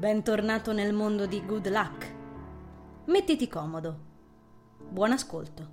Bentornato 0.00 0.72
nel 0.72 0.94
mondo 0.94 1.26
di 1.26 1.44
Good 1.44 1.68
Luck. 1.68 2.14
Mettiti 3.08 3.46
comodo. 3.48 3.98
Buon 4.88 5.12
ascolto. 5.12 5.68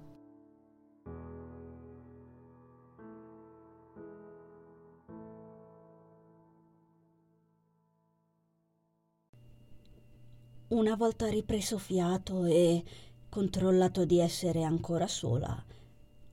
Una 10.67 10.95
volta 10.97 11.29
ripreso 11.29 11.77
fiato 11.77 12.43
e 12.43 12.83
controllato 13.29 14.03
di 14.03 14.19
essere 14.19 14.63
ancora 14.63 15.07
sola, 15.07 15.63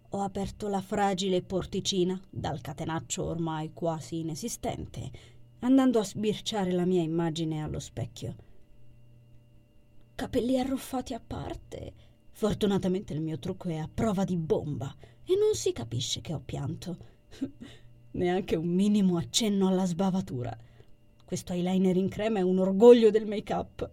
ho 0.08 0.20
aperto 0.20 0.66
la 0.66 0.80
fragile 0.80 1.42
porticina 1.42 2.20
dal 2.28 2.60
catenaccio 2.60 3.22
ormai 3.22 3.72
quasi 3.72 4.18
inesistente, 4.18 5.33
andando 5.64 5.98
a 5.98 6.04
sbirciare 6.04 6.72
la 6.72 6.84
mia 6.84 7.02
immagine 7.02 7.62
allo 7.62 7.80
specchio. 7.80 8.36
Capelli 10.14 10.58
arruffati 10.58 11.14
a 11.14 11.20
parte. 11.20 11.92
Fortunatamente 12.32 13.14
il 13.14 13.20
mio 13.20 13.38
trucco 13.38 13.68
è 13.68 13.76
a 13.76 13.88
prova 13.92 14.24
di 14.24 14.36
bomba 14.36 14.94
e 15.24 15.36
non 15.36 15.54
si 15.54 15.72
capisce 15.72 16.20
che 16.20 16.34
ho 16.34 16.40
pianto. 16.44 16.96
Neanche 18.12 18.56
un 18.56 18.68
minimo 18.68 19.16
accenno 19.16 19.68
alla 19.68 19.86
sbavatura. 19.86 20.56
Questo 21.24 21.52
eyeliner 21.52 21.96
in 21.96 22.08
crema 22.10 22.40
è 22.40 22.42
un 22.42 22.58
orgoglio 22.58 23.10
del 23.10 23.26
make-up. 23.26 23.90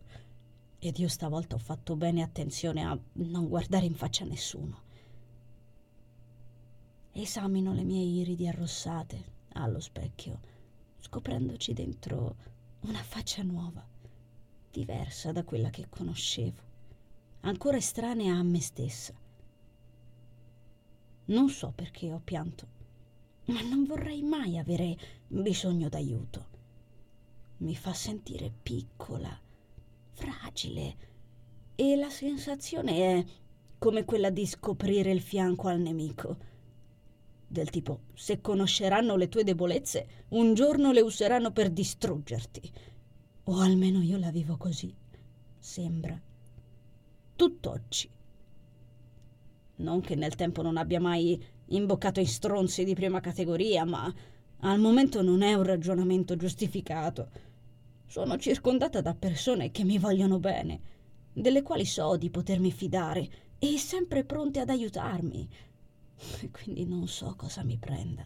Ed 0.77 0.97
io 0.99 1.07
stavolta 1.07 1.55
ho 1.55 1.59
fatto 1.59 1.95
bene 1.95 2.21
attenzione 2.21 2.83
a 2.83 2.99
non 3.13 3.47
guardare 3.47 3.85
in 3.85 3.95
faccia 3.95 4.25
nessuno. 4.25 4.89
Esamino 7.13 7.73
le 7.73 7.83
mie 7.83 8.03
iridi 8.03 8.47
arrossate 8.47 9.39
allo 9.53 9.79
specchio, 9.79 10.39
scoprendoci 11.01 11.73
dentro 11.73 12.35
una 12.81 13.01
faccia 13.03 13.43
nuova, 13.43 13.85
diversa 14.71 15.31
da 15.31 15.43
quella 15.43 15.69
che 15.69 15.87
conoscevo, 15.89 16.61
ancora 17.41 17.77
estranea 17.77 18.35
a 18.35 18.43
me 18.43 18.61
stessa. 18.61 19.13
Non 21.25 21.49
so 21.49 21.73
perché 21.75 22.11
ho 22.11 22.21
pianto, 22.23 22.67
ma 23.45 23.61
non 23.61 23.83
vorrei 23.83 24.21
mai 24.21 24.57
avere 24.57 24.97
bisogno 25.27 25.89
d'aiuto. 25.89 26.45
Mi 27.57 27.75
fa 27.75 27.93
sentire 27.93 28.51
piccola 28.63 29.37
fragile 30.11 31.09
e 31.75 31.95
la 31.95 32.09
sensazione 32.09 32.91
è 32.97 33.25
come 33.77 34.05
quella 34.05 34.29
di 34.29 34.45
scoprire 34.45 35.11
il 35.11 35.21
fianco 35.21 35.67
al 35.67 35.79
nemico. 35.79 36.49
Del 37.51 37.69
tipo, 37.69 38.03
se 38.13 38.39
conosceranno 38.39 39.17
le 39.17 39.27
tue 39.27 39.43
debolezze, 39.43 40.07
un 40.29 40.53
giorno 40.53 40.93
le 40.93 41.01
useranno 41.01 41.51
per 41.51 41.69
distruggerti. 41.69 42.71
O 43.43 43.59
almeno 43.59 44.01
io 44.01 44.17
la 44.17 44.31
vivo 44.31 44.55
così. 44.55 44.95
Sembra. 45.59 46.17
Tutt'oggi. 47.35 48.09
Non 49.75 49.99
che 49.99 50.15
nel 50.15 50.35
tempo 50.35 50.61
non 50.61 50.77
abbia 50.77 51.01
mai 51.01 51.43
imboccato 51.65 52.21
in 52.21 52.27
stronzi 52.27 52.85
di 52.85 52.95
prima 52.95 53.19
categoria, 53.19 53.83
ma 53.83 54.09
al 54.59 54.79
momento 54.79 55.21
non 55.21 55.41
è 55.41 55.53
un 55.53 55.63
ragionamento 55.63 56.37
giustificato. 56.37 57.29
Sono 58.05 58.37
circondata 58.37 59.01
da 59.01 59.13
persone 59.13 59.71
che 59.71 59.83
mi 59.83 59.97
vogliono 59.97 60.39
bene, 60.39 60.79
delle 61.33 61.63
quali 61.63 61.83
so 61.83 62.15
di 62.15 62.29
potermi 62.29 62.71
fidare 62.71 63.29
e 63.59 63.77
sempre 63.77 64.23
pronte 64.23 64.61
ad 64.61 64.69
aiutarmi. 64.69 65.49
Quindi 66.51 66.85
non 66.85 67.07
so 67.07 67.33
cosa 67.35 67.63
mi 67.63 67.77
prenda. 67.77 68.25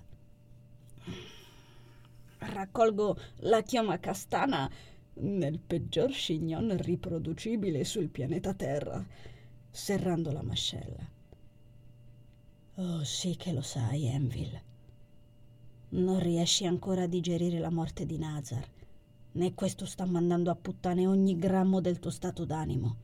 Raccolgo 2.37 3.17
la 3.37 3.61
chioma 3.61 3.99
castana 3.99 4.69
nel 5.13 5.59
peggior 5.59 6.11
scignon 6.11 6.75
riproducibile 6.77 7.83
sul 7.83 8.09
pianeta 8.09 8.53
Terra, 8.53 9.03
serrando 9.69 10.31
la 10.31 10.43
mascella. 10.43 11.09
Oh 12.75 13.03
sì 13.03 13.35
che 13.35 13.53
lo 13.53 13.61
sai, 13.61 14.07
Envil. 14.07 14.61
Non 15.89 16.19
riesci 16.19 16.65
ancora 16.65 17.03
a 17.03 17.07
digerire 17.07 17.59
la 17.59 17.71
morte 17.71 18.05
di 18.05 18.17
Nazar 18.17 18.73
né 19.35 19.53
questo 19.53 19.85
sta 19.85 20.05
mandando 20.05 20.49
a 20.49 20.55
puttane 20.55 21.07
ogni 21.07 21.37
grammo 21.37 21.81
del 21.81 21.99
tuo 21.99 22.09
stato 22.09 22.45
d'animo. 22.45 22.95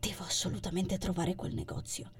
Devo 0.00 0.24
assolutamente 0.24 0.98
trovare 0.98 1.34
quel 1.34 1.54
negozio. 1.54 2.10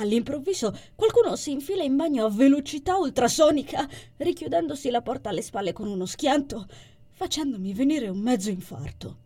All'improvviso 0.00 0.74
qualcuno 0.94 1.36
si 1.36 1.52
infila 1.52 1.82
in 1.82 1.94
bagno 1.94 2.24
a 2.24 2.30
velocità 2.30 2.96
ultrasonica, 2.96 3.86
richiudendosi 4.16 4.88
la 4.88 5.02
porta 5.02 5.28
alle 5.28 5.42
spalle 5.42 5.74
con 5.74 5.88
uno 5.88 6.06
schianto, 6.06 6.66
facendomi 7.10 7.74
venire 7.74 8.08
un 8.08 8.18
mezzo 8.18 8.48
infarto. 8.48 9.18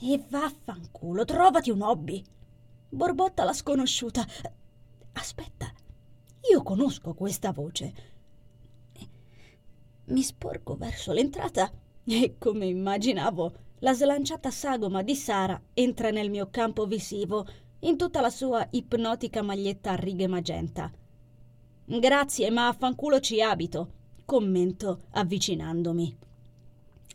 E 0.00 0.22
vaffanculo, 0.26 1.26
trovati 1.26 1.70
un 1.70 1.82
hobby. 1.82 2.24
Borbotta 2.88 3.44
la 3.44 3.52
sconosciuta. 3.52 4.26
Aspetta, 5.12 5.70
io 6.50 6.62
conosco 6.62 7.12
questa 7.12 7.52
voce. 7.52 7.92
Mi 10.06 10.22
sporgo 10.22 10.76
verso 10.76 11.12
l'entrata 11.12 11.70
e, 12.04 12.36
come 12.38 12.64
immaginavo, 12.66 13.52
la 13.80 13.92
slanciata 13.92 14.50
sagoma 14.50 15.02
di 15.02 15.14
Sara 15.14 15.60
entra 15.74 16.10
nel 16.10 16.30
mio 16.30 16.48
campo 16.50 16.86
visivo 16.86 17.46
in 17.84 17.96
tutta 17.96 18.20
la 18.20 18.30
sua 18.30 18.66
ipnotica 18.70 19.42
maglietta 19.42 19.92
a 19.92 19.94
righe 19.94 20.26
magenta. 20.26 20.90
Grazie, 21.86 22.50
ma 22.50 22.68
a 22.68 22.72
fanculo 22.72 23.20
ci 23.20 23.40
abito, 23.40 23.92
commento 24.24 25.02
avvicinandomi. 25.12 26.16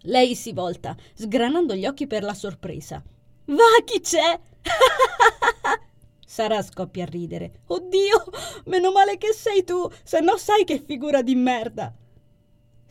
Lei 0.03 0.35
si 0.35 0.53
volta, 0.53 0.95
sgranando 1.13 1.75
gli 1.75 1.85
occhi 1.85 2.07
per 2.07 2.23
la 2.23 2.33
sorpresa. 2.33 3.03
Va, 3.45 3.83
chi 3.83 3.99
c'è? 3.99 4.39
Sara 6.25 6.61
scoppia 6.61 7.03
a 7.03 7.07
ridere. 7.07 7.61
Oddio, 7.67 8.23
meno 8.65 8.91
male 8.91 9.17
che 9.17 9.33
sei 9.33 9.63
tu, 9.63 9.89
se 10.03 10.19
no 10.19 10.37
sai 10.37 10.63
che 10.63 10.79
figura 10.79 11.21
di 11.21 11.35
merda 11.35 11.93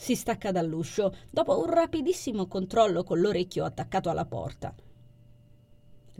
si 0.00 0.14
stacca 0.14 0.52
dall'uscio 0.52 1.12
dopo 1.28 1.58
un 1.58 1.66
rapidissimo 1.68 2.46
controllo 2.46 3.02
con 3.02 3.18
l'orecchio 3.18 3.64
attaccato 3.64 4.08
alla 4.08 4.24
porta. 4.24 4.72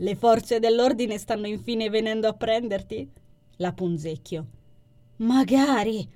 Le 0.01 0.15
forze 0.15 0.59
dell'ordine 0.59 1.17
stanno 1.17 1.45
infine 1.47 1.89
venendo 1.89 2.29
a 2.29 2.33
prenderti? 2.33 3.11
La 3.57 3.73
punzecchio. 3.73 4.47
Magari, 5.17 6.07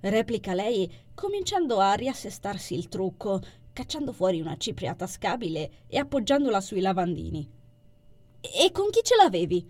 replica 0.00 0.52
lei, 0.52 0.92
cominciando 1.14 1.78
a 1.78 1.94
riassestarsi 1.94 2.74
il 2.74 2.88
trucco, 2.88 3.40
cacciando 3.72 4.12
fuori 4.12 4.42
una 4.42 4.58
cipria 4.58 4.94
tascabile 4.94 5.84
e 5.86 5.96
appoggiandola 5.96 6.60
sui 6.60 6.80
lavandini. 6.80 7.50
E 8.42 8.70
con 8.72 8.90
chi 8.90 9.00
ce 9.02 9.16
l'avevi? 9.16 9.66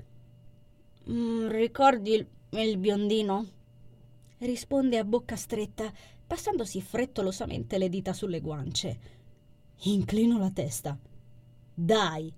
Mm, 1.09 1.49
ricordi 1.51 2.15
il, 2.15 2.27
il 2.51 2.77
biondino? 2.77 3.47
Risponde 4.39 4.99
a 4.99 5.05
bocca 5.05 5.37
stretta 5.37 5.93
passandosi 6.27 6.81
frettolosamente 6.81 7.79
le 7.79 7.89
dita 7.89 8.13
sulle 8.13 8.41
guance. 8.41 8.99
Inclino 9.83 10.39
la 10.39 10.51
testa. 10.51 10.99
Dai. 11.73 12.35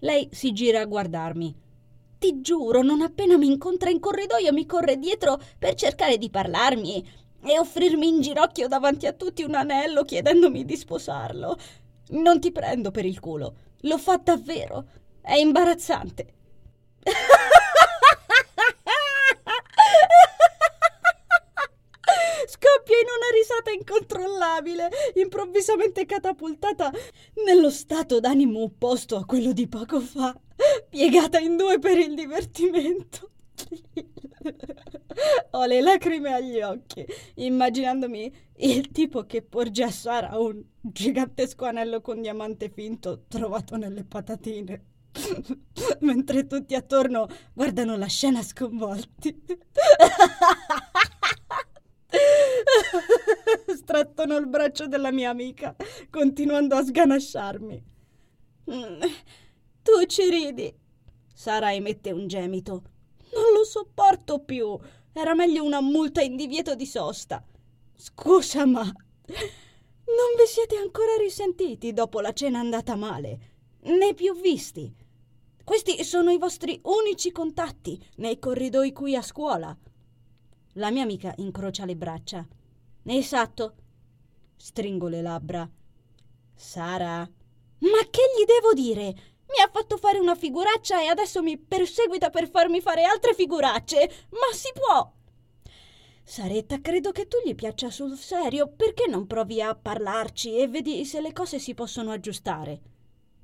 Lei 0.00 0.28
si 0.30 0.52
gira 0.52 0.80
a 0.80 0.84
guardarmi. 0.84 1.54
Ti 2.18 2.40
giuro, 2.40 2.82
non 2.82 3.00
appena 3.00 3.36
mi 3.36 3.46
incontra 3.46 3.90
in 3.90 3.98
corridoio 3.98 4.52
mi 4.52 4.64
corre 4.64 4.96
dietro 4.96 5.40
per 5.58 5.74
cercare 5.74 6.18
di 6.18 6.30
parlarmi 6.30 7.04
e 7.42 7.58
offrirmi 7.58 8.06
in 8.06 8.20
ginocchio 8.20 8.68
davanti 8.68 9.06
a 9.06 9.12
tutti 9.12 9.42
un 9.42 9.54
anello 9.54 10.04
chiedendomi 10.04 10.64
di 10.64 10.76
sposarlo. 10.76 11.56
Non 12.10 12.38
ti 12.40 12.52
prendo 12.52 12.90
per 12.90 13.04
il 13.04 13.18
culo. 13.18 13.54
Lo 13.82 13.98
fa 13.98 14.16
davvero. 14.16 14.86
È 15.20 15.34
imbarazzante. 15.34 16.26
in 22.92 23.06
una 23.06 23.30
risata 23.34 23.70
incontrollabile, 23.70 24.88
improvvisamente 25.14 26.06
catapultata 26.06 26.90
nello 27.44 27.70
stato 27.70 28.20
d'animo 28.20 28.62
opposto 28.62 29.16
a 29.16 29.24
quello 29.24 29.52
di 29.52 29.68
poco 29.68 30.00
fa, 30.00 30.38
piegata 30.88 31.38
in 31.38 31.56
due 31.56 31.78
per 31.78 31.98
il 31.98 32.14
divertimento. 32.14 33.30
Ho 35.52 35.64
le 35.64 35.80
lacrime 35.80 36.32
agli 36.32 36.60
occhi, 36.60 37.04
immaginandomi 37.36 38.32
il 38.58 38.90
tipo 38.90 39.24
che 39.24 39.42
porge 39.42 39.82
a 39.82 39.90
Sara 39.90 40.38
un 40.38 40.62
gigantesco 40.80 41.64
anello 41.64 42.00
con 42.00 42.20
diamante 42.20 42.70
finto 42.70 43.24
trovato 43.28 43.76
nelle 43.76 44.04
patatine. 44.04 44.84
Mentre 46.00 46.46
tutti 46.46 46.74
attorno 46.74 47.28
guardano 47.52 47.96
la 47.96 48.06
scena 48.06 48.42
sconvolti. 48.42 49.42
Strattono 54.18 54.40
il 54.40 54.48
braccio 54.48 54.88
della 54.88 55.12
mia 55.12 55.30
amica, 55.30 55.76
continuando 56.10 56.74
a 56.74 56.82
sganasciarmi. 56.82 57.84
Mm, 58.68 59.00
tu 59.80 60.04
ci 60.06 60.28
ridi. 60.28 60.76
Sara 61.32 61.72
emette 61.72 62.10
un 62.10 62.26
gemito. 62.26 62.82
Non 63.32 63.52
lo 63.56 63.62
sopporto 63.62 64.40
più. 64.40 64.76
Era 65.12 65.36
meglio 65.36 65.62
una 65.62 65.80
multa 65.80 66.20
in 66.20 66.34
divieto 66.34 66.74
di 66.74 66.84
sosta. 66.84 67.44
Scusa, 67.94 68.66
ma 68.66 68.82
Non 68.82 68.92
vi 70.36 70.46
siete 70.48 70.74
ancora 70.74 71.14
risentiti 71.16 71.92
dopo 71.92 72.20
la 72.20 72.32
cena 72.32 72.58
andata 72.58 72.96
male, 72.96 73.38
né 73.82 74.14
più 74.14 74.34
visti. 74.40 74.92
Questi 75.62 76.02
sono 76.02 76.32
i 76.32 76.38
vostri 76.38 76.80
unici 76.82 77.30
contatti 77.30 78.04
nei 78.16 78.40
corridoi 78.40 78.90
qui 78.90 79.14
a 79.14 79.22
scuola. 79.22 79.76
La 80.72 80.90
mia 80.90 81.04
amica 81.04 81.32
incrocia 81.36 81.84
le 81.84 81.94
braccia. 81.94 82.44
Esatto. 83.04 83.74
Stringo 84.58 85.06
le 85.06 85.22
labbra. 85.22 85.70
Sara. 86.52 87.18
Ma 87.20 88.00
che 88.10 88.22
gli 88.36 88.44
devo 88.44 88.74
dire? 88.74 89.04
Mi 89.04 89.62
ha 89.64 89.70
fatto 89.72 89.96
fare 89.96 90.18
una 90.18 90.34
figuraccia 90.34 91.00
e 91.00 91.06
adesso 91.06 91.42
mi 91.42 91.56
perseguita 91.56 92.28
per 92.28 92.50
farmi 92.50 92.80
fare 92.80 93.04
altre 93.04 93.34
figuracce. 93.34 94.26
Ma 94.30 94.52
si 94.52 94.70
può! 94.74 95.12
Saretta, 96.24 96.80
credo 96.80 97.12
che 97.12 97.28
tu 97.28 97.38
gli 97.44 97.54
piaccia 97.54 97.88
sul 97.88 98.16
serio. 98.16 98.68
Perché 98.68 99.06
non 99.08 99.26
provi 99.28 99.62
a 99.62 99.74
parlarci 99.74 100.58
e 100.58 100.66
vedi 100.66 101.04
se 101.04 101.20
le 101.20 101.32
cose 101.32 101.60
si 101.60 101.72
possono 101.72 102.10
aggiustare? 102.10 102.80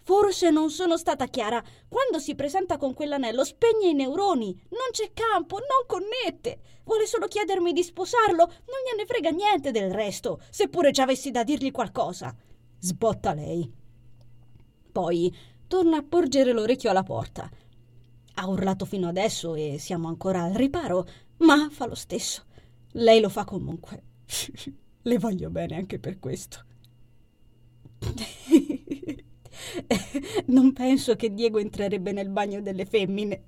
Forse 0.04 0.50
non 0.50 0.70
sono 0.70 0.98
stata 0.98 1.26
chiara. 1.28 1.62
Quando 1.88 2.18
si 2.18 2.34
presenta 2.34 2.76
con 2.76 2.92
quell'anello 2.92 3.42
spegne 3.42 3.88
i 3.88 3.94
neuroni. 3.94 4.52
Non 4.68 4.90
c'è 4.90 5.12
campo, 5.14 5.56
non 5.56 5.86
connette. 5.86 6.60
Vuole 6.84 7.06
solo 7.06 7.26
chiedermi 7.26 7.72
di 7.72 7.82
sposarlo. 7.82 8.44
Non 8.44 8.78
gliene 8.84 9.06
frega 9.06 9.30
niente 9.30 9.70
del 9.70 9.90
resto, 9.90 10.40
seppure 10.50 10.92
ci 10.92 11.00
avessi 11.00 11.30
da 11.30 11.42
dirgli 11.42 11.70
qualcosa. 11.70 12.34
Sbotta 12.78 13.32
lei. 13.32 13.72
Poi 14.92 15.34
torna 15.66 15.96
a 15.96 16.04
porgere 16.06 16.52
l'orecchio 16.52 16.90
alla 16.90 17.02
porta. 17.02 17.50
Ha 18.34 18.46
urlato 18.46 18.84
fino 18.84 19.08
adesso 19.08 19.54
e 19.54 19.78
siamo 19.78 20.08
ancora 20.08 20.42
al 20.42 20.52
riparo, 20.52 21.06
ma 21.38 21.68
fa 21.70 21.86
lo 21.86 21.94
stesso. 21.94 22.44
Lei 22.92 23.20
lo 23.20 23.30
fa 23.30 23.44
comunque. 23.44 24.02
Le 25.02 25.18
voglio 25.18 25.48
bene 25.48 25.76
anche 25.76 25.98
per 25.98 26.18
questo. 26.18 26.62
Non 30.46 30.72
penso 30.72 31.16
che 31.16 31.32
Diego 31.32 31.58
entrerebbe 31.58 32.12
nel 32.12 32.28
bagno 32.28 32.60
delle 32.60 32.84
femmine. 32.84 33.44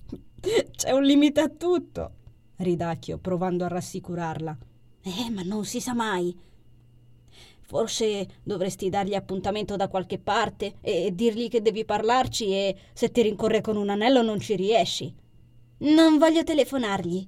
C'è 0.76 0.92
un 0.92 1.02
limite 1.02 1.40
a 1.40 1.48
tutto. 1.48 2.12
Ridacchio, 2.56 3.18
provando 3.18 3.64
a 3.64 3.68
rassicurarla. 3.68 4.56
Eh, 5.02 5.30
ma 5.30 5.42
non 5.42 5.64
si 5.64 5.80
sa 5.80 5.94
mai. 5.94 6.34
Forse 7.60 8.28
dovresti 8.42 8.88
dargli 8.88 9.14
appuntamento 9.14 9.74
da 9.76 9.88
qualche 9.88 10.18
parte 10.18 10.76
e 10.80 11.12
dirgli 11.14 11.48
che 11.48 11.62
devi 11.62 11.84
parlarci 11.84 12.46
e 12.52 12.76
se 12.92 13.10
ti 13.10 13.22
rincorre 13.22 13.60
con 13.60 13.76
un 13.76 13.88
anello 13.88 14.22
non 14.22 14.38
ci 14.38 14.54
riesci. 14.54 15.12
Non 15.78 16.16
voglio 16.18 16.44
telefonargli. 16.44 17.26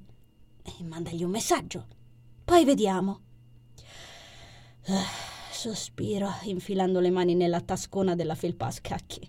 Eh, 0.63 0.85
mandagli 0.85 1.25
un 1.25 1.31
messaggio. 1.31 1.87
Poi 2.45 2.65
vediamo. 2.65 3.21
Uh. 4.87 5.37
Sospiro, 5.59 6.29
infilando 6.45 7.01
le 7.01 7.11
mani 7.11 7.35
nella 7.35 7.61
tascona 7.61 8.15
della 8.15 8.37
felpa 8.37 8.67
a 8.67 8.71
scacchi. 8.71 9.29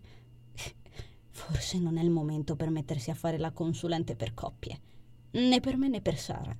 Forse 1.32 1.80
non 1.80 1.98
è 1.98 2.04
il 2.04 2.12
momento 2.12 2.56
per 2.56 2.70
mettersi 2.70 3.10
a 3.10 3.16
fare 3.16 3.40
la 3.40 3.50
consulente 3.50 4.16
per 4.16 4.36
coppie, 4.36 4.80
né 5.32 5.60
per 5.60 5.76
me 5.76 5.88
né 5.88 6.02
per 6.02 6.20
Sara. 6.20 6.56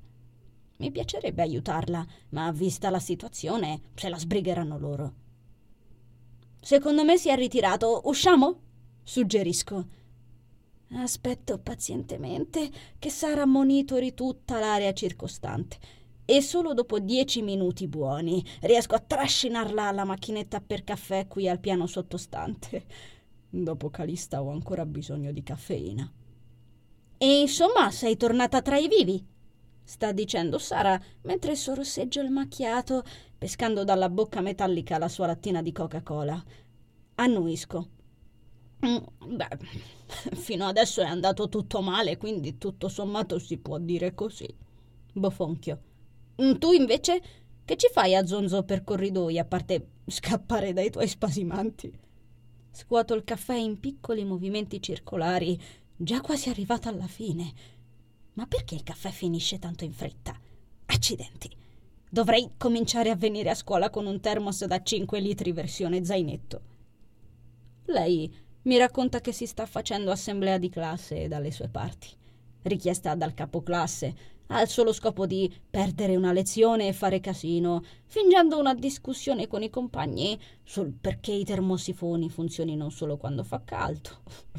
Mi 0.78 0.90
piacerebbe 0.90 1.44
aiutarla, 1.44 2.04
ma 2.30 2.52
vista 2.52 2.90
la 2.90 2.98
situazione, 2.98 3.82
se 3.94 4.10
la 4.10 4.18
sbrigheranno 4.18 4.80
loro. 4.80 5.14
Secondo 6.60 7.04
me 7.04 7.20
si 7.20 7.30
è 7.30 7.36
ritirato. 7.36 8.02
Usciamo? 8.06 8.60
Suggerisco. 9.04 9.86
Aspetto 10.94 11.60
pazientemente 11.60 12.72
che 12.98 13.12
Sara 13.12 13.46
monitori 13.46 14.16
tutta 14.16 14.60
l'area 14.60 14.94
circostante 14.94 15.99
e 16.30 16.44
solo 16.44 16.76
dopo 16.76 17.00
dieci 17.00 17.42
minuti 17.42 17.88
buoni 17.88 18.46
riesco 18.62 18.94
a 18.94 19.00
trascinarla 19.00 19.88
alla 19.88 20.04
macchinetta 20.04 20.62
per 20.62 20.84
caffè 20.84 21.26
qui 21.28 21.50
al 21.50 21.60
piano 21.60 21.88
sottostante. 21.88 22.86
Dopo 23.50 23.90
Calista 23.90 24.44
ho 24.44 24.52
ancora 24.52 24.86
bisogno 24.86 25.32
di 25.32 25.42
caffeina. 25.42 26.08
E 27.18 27.40
insomma, 27.40 27.90
sei 27.90 28.16
tornata 28.16 28.62
tra 28.62 28.78
i 28.78 28.88
vivi? 28.88 29.26
sta 29.84 30.12
dicendo 30.12 30.60
Sara 30.60 31.02
mentre 31.24 31.56
sorseggio 31.56 32.22
il 32.22 32.30
macchiato, 32.30 33.04
pescando 33.36 33.84
dalla 33.84 34.08
bocca 34.08 34.42
metallica 34.42 35.00
la 35.00 35.08
sua 35.08 35.26
lattina 35.26 35.64
di 35.64 35.72
Coca-Cola. 35.72 36.44
Annuisco. 37.16 37.90
Mm, 38.86 39.36
beh, 39.36 39.58
fino 40.38 40.68
adesso 40.68 41.02
è 41.02 41.06
andato 41.06 41.50
tutto 41.50 41.82
male, 41.82 42.18
quindi 42.18 42.60
tutto 42.60 42.88
sommato 42.88 43.40
si 43.40 43.58
può 43.58 43.80
dire 43.80 44.14
così. 44.14 44.48
Bofonchio. 45.12 45.89
Mm, 46.42 46.54
tu 46.54 46.72
invece 46.72 47.22
che 47.66 47.76
ci 47.76 47.90
fai 47.92 48.16
a 48.16 48.26
zonzo 48.26 48.64
per 48.64 48.84
corridoi 48.84 49.38
a 49.38 49.46
parte 49.46 49.90
scappare 50.08 50.74
dai 50.74 50.90
tuoi 50.90 51.08
spasimanti? 51.08 51.92
Scuoto 52.72 53.14
il 53.14 53.24
caffè 53.24 53.56
in 53.56 53.80
piccoli 53.80 54.24
movimenti 54.24 54.82
circolari, 54.82 55.60
già 55.96 56.22
quasi 56.22 56.50
arrivata 56.50 56.90
alla 56.90 57.08
fine. 57.08 57.52
Ma 58.34 58.46
perché 58.46 58.76
il 58.76 58.84
caffè 58.84 59.10
finisce 59.10 59.60
tanto 59.60 59.84
in 59.84 59.92
fretta? 59.92 60.40
Accidenti. 60.86 61.54
Dovrei 62.10 62.52
cominciare 62.58 63.10
a 63.10 63.16
venire 63.16 63.50
a 63.50 63.56
scuola 63.56 63.90
con 63.90 64.06
un 64.06 64.20
termos 64.20 64.64
da 64.64 64.82
5 64.82 65.20
litri 65.20 65.52
versione 65.52 66.04
zainetto. 66.06 66.62
Lei 67.86 68.34
mi 68.64 68.78
racconta 68.78 69.20
che 69.20 69.32
si 69.32 69.46
sta 69.46 69.66
facendo 69.66 70.10
assemblea 70.10 70.58
di 70.58 70.70
classe 70.70 71.28
dalle 71.28 71.52
sue 71.52 71.68
parti, 71.68 72.08
richiesta 72.64 73.14
dal 73.16 73.34
capoclasse, 73.34 74.16
ha 74.52 74.62
il 74.62 74.68
solo 74.68 74.94
scopo 74.94 75.26
di 75.26 75.52
perdere 75.70 76.16
una 76.16 76.32
lezione 76.32 76.88
e 76.88 76.94
fare 76.94 77.20
casino, 77.20 77.84
fingendo 78.06 78.58
una 78.58 78.74
discussione 78.74 79.48
con 79.48 79.62
i 79.62 79.70
compagni 79.70 80.40
sul 80.64 80.92
perché 80.92 81.32
i 81.32 81.44
termosifoni 81.44 82.30
funzionino 82.30 82.90
solo 82.90 83.18
quando 83.18 83.44
fa 83.44 83.62
caldo. 83.64 84.10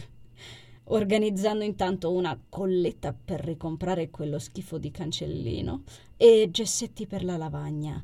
Organizzando 0.93 1.65
intanto 1.65 2.13
una 2.13 2.39
colletta 2.49 3.13
per 3.13 3.41
ricomprare 3.41 4.11
quello 4.11 4.39
schifo 4.39 4.79
di 4.79 4.91
cancellino 4.91 5.83
e 6.17 6.49
gessetti 6.51 7.07
per 7.07 7.25
la 7.25 7.37
lavagna. 7.37 8.03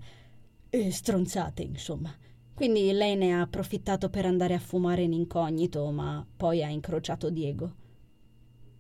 E 0.69 0.91
stronzate, 0.91 1.63
insomma. 1.63 2.13
Quindi 2.55 2.91
lei 2.93 3.17
ne 3.17 3.35
ha 3.35 3.43
approfittato 3.43 4.09
per 4.09 4.25
andare 4.25 4.55
a 4.55 4.59
fumare 4.59 5.03
in 5.03 5.13
incognito, 5.13 5.91
ma 5.91 6.25
poi 6.37 6.65
ha 6.65 6.69
incrociato 6.69 7.31
Diego. 7.31 7.85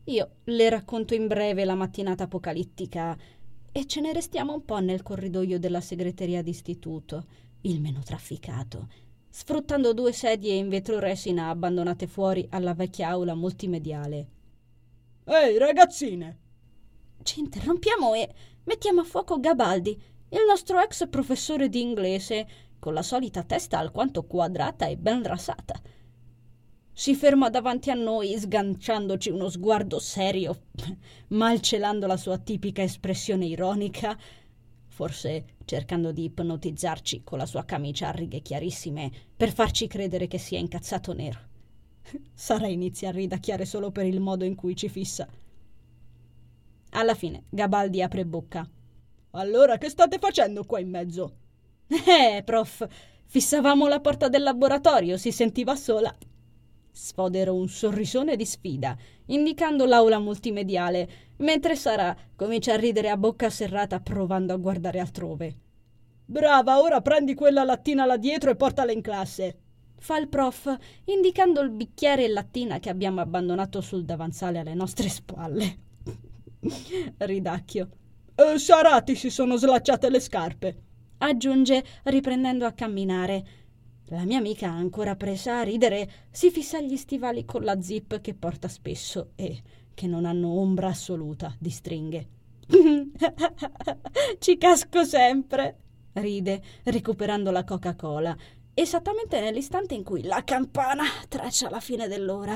Io 0.08 0.36
le 0.44 0.68
racconto 0.68 1.14
in 1.14 1.26
breve 1.26 1.64
la 1.64 1.74
mattinata 1.74 2.24
apocalittica 2.24 3.16
e 3.72 3.86
ce 3.86 4.00
ne 4.00 4.12
restiamo 4.12 4.54
un 4.54 4.64
po' 4.64 4.78
nel 4.78 5.02
corridoio 5.02 5.58
della 5.58 5.80
segreteria 5.80 6.42
d'istituto, 6.42 7.24
il 7.62 7.80
meno 7.80 8.00
trafficato, 8.04 8.88
sfruttando 9.28 9.92
due 9.92 10.12
sedie 10.12 10.54
in 10.54 10.68
vetro 10.68 11.00
resina 11.00 11.48
abbandonate 11.48 12.06
fuori 12.06 12.46
alla 12.50 12.72
vecchia 12.72 13.08
aula 13.08 13.34
multimediale. 13.34 14.28
Ehi, 15.24 15.58
ragazzine! 15.58 16.38
Ci 17.24 17.40
interrompiamo 17.40 18.14
e 18.14 18.32
mettiamo 18.62 19.00
a 19.00 19.04
fuoco 19.04 19.40
Gabaldi, 19.40 20.00
il 20.28 20.44
nostro 20.46 20.80
ex 20.80 21.08
professore 21.08 21.68
di 21.68 21.80
inglese, 21.80 22.46
con 22.78 22.94
la 22.94 23.02
solita 23.02 23.42
testa 23.42 23.78
alquanto 23.78 24.22
quadrata 24.22 24.86
e 24.86 24.96
ben 24.96 25.24
rasata 25.24 25.74
si 26.98 27.14
ferma 27.14 27.50
davanti 27.50 27.90
a 27.90 27.94
noi 27.94 28.38
sganciandoci 28.38 29.28
uno 29.28 29.50
sguardo 29.50 29.98
serio, 29.98 30.62
malcelando 31.28 32.06
la 32.06 32.16
sua 32.16 32.38
tipica 32.38 32.82
espressione 32.82 33.44
ironica, 33.44 34.18
forse 34.86 35.44
cercando 35.66 36.10
di 36.10 36.24
ipnotizzarci 36.24 37.22
con 37.22 37.36
la 37.36 37.44
sua 37.44 37.66
camicia 37.66 38.08
a 38.08 38.12
righe 38.12 38.40
chiarissime 38.40 39.12
per 39.36 39.52
farci 39.52 39.86
credere 39.86 40.26
che 40.26 40.38
sia 40.38 40.58
incazzato 40.58 41.12
nero. 41.12 41.38
Sara 42.32 42.66
inizia 42.66 43.10
a 43.10 43.12
ridacchiare 43.12 43.66
solo 43.66 43.90
per 43.90 44.06
il 44.06 44.20
modo 44.20 44.46
in 44.46 44.54
cui 44.54 44.74
ci 44.74 44.88
fissa. 44.88 45.28
Alla 46.92 47.14
fine 47.14 47.44
Gabaldi 47.50 48.00
apre 48.00 48.24
bocca. 48.24 48.66
Allora 49.32 49.76
che 49.76 49.90
state 49.90 50.16
facendo 50.18 50.64
qua 50.64 50.80
in 50.80 50.88
mezzo? 50.88 51.36
Eh, 51.88 52.42
prof, 52.42 52.88
fissavamo 53.26 53.86
la 53.86 54.00
porta 54.00 54.28
del 54.30 54.42
laboratorio, 54.42 55.18
si 55.18 55.30
sentiva 55.30 55.76
sola. 55.76 56.16
Sfodero 56.98 57.54
un 57.54 57.68
sorrisone 57.68 58.36
di 58.36 58.46
sfida, 58.46 58.96
indicando 59.26 59.84
l'aula 59.84 60.18
multimediale, 60.18 61.08
mentre 61.36 61.76
Sara 61.76 62.16
comincia 62.34 62.72
a 62.72 62.78
ridere 62.78 63.10
a 63.10 63.18
bocca 63.18 63.50
serrata 63.50 64.00
provando 64.00 64.54
a 64.54 64.56
guardare 64.56 64.98
altrove. 65.00 65.56
Brava, 66.24 66.80
ora 66.80 67.02
prendi 67.02 67.34
quella 67.34 67.64
lattina 67.64 68.06
là 68.06 68.16
dietro 68.16 68.48
e 68.48 68.56
portala 68.56 68.92
in 68.92 69.02
classe. 69.02 69.58
Fa 69.98 70.16
il 70.16 70.28
prof, 70.28 70.74
indicando 71.04 71.60
il 71.60 71.68
bicchiere 71.68 72.24
e 72.24 72.28
lattina 72.28 72.78
che 72.78 72.88
abbiamo 72.88 73.20
abbandonato 73.20 73.82
sul 73.82 74.06
davanzale 74.06 74.60
alle 74.60 74.74
nostre 74.74 75.10
spalle. 75.10 75.78
Ridacchio. 77.18 77.88
Eh, 78.34 78.58
Sara 78.58 79.02
ti 79.02 79.14
si 79.16 79.28
sono 79.28 79.56
slacciate 79.56 80.08
le 80.08 80.20
scarpe. 80.20 80.82
Aggiunge, 81.18 81.84
riprendendo 82.04 82.64
a 82.64 82.72
camminare 82.72 83.65
la 84.10 84.24
mia 84.24 84.38
amica, 84.38 84.68
ancora 84.68 85.16
presa 85.16 85.58
a 85.58 85.62
ridere, 85.62 86.08
si 86.30 86.50
fissa 86.50 86.80
gli 86.80 86.96
stivali 86.96 87.44
con 87.44 87.64
la 87.64 87.80
zip 87.80 88.20
che 88.20 88.34
porta 88.34 88.68
spesso 88.68 89.30
e 89.34 89.62
che 89.94 90.06
non 90.06 90.24
hanno 90.24 90.48
ombra 90.60 90.88
assoluta 90.88 91.54
di 91.58 91.70
stringhe. 91.70 92.28
Ci 94.38 94.58
casco 94.58 95.04
sempre, 95.04 95.78
ride, 96.12 96.62
recuperando 96.84 97.50
la 97.50 97.64
Coca-Cola, 97.64 98.36
esattamente 98.74 99.40
nell'istante 99.40 99.94
in 99.94 100.04
cui 100.04 100.22
la 100.22 100.44
campana 100.44 101.04
traccia 101.28 101.68
la 101.68 101.80
fine 101.80 102.06
dell'ora. 102.06 102.54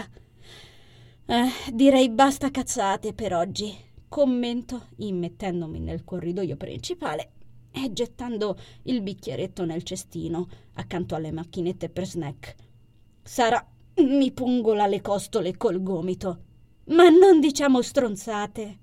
Eh, 1.26 1.49
direi 1.73 2.11
basta 2.11 2.50
cazzate 2.50 3.12
per 3.12 3.35
oggi, 3.35 3.76
commento, 4.09 4.88
immettendomi 4.99 5.80
nel 5.80 6.04
corridoio 6.04 6.57
principale 6.57 7.33
e 7.70 7.92
gettando 7.92 8.58
il 8.84 9.00
bicchieretto 9.02 9.64
nel 9.64 9.82
cestino 9.82 10.48
accanto 10.74 11.14
alle 11.14 11.30
macchinette 11.30 11.88
per 11.88 12.06
snack. 12.06 12.54
Sara 13.22 13.64
mi 13.96 14.32
pungola 14.32 14.86
le 14.86 15.00
costole 15.00 15.56
col 15.56 15.82
gomito. 15.82 16.44
Ma 16.86 17.08
non 17.08 17.40
diciamo 17.40 17.82
stronzate. 17.82 18.78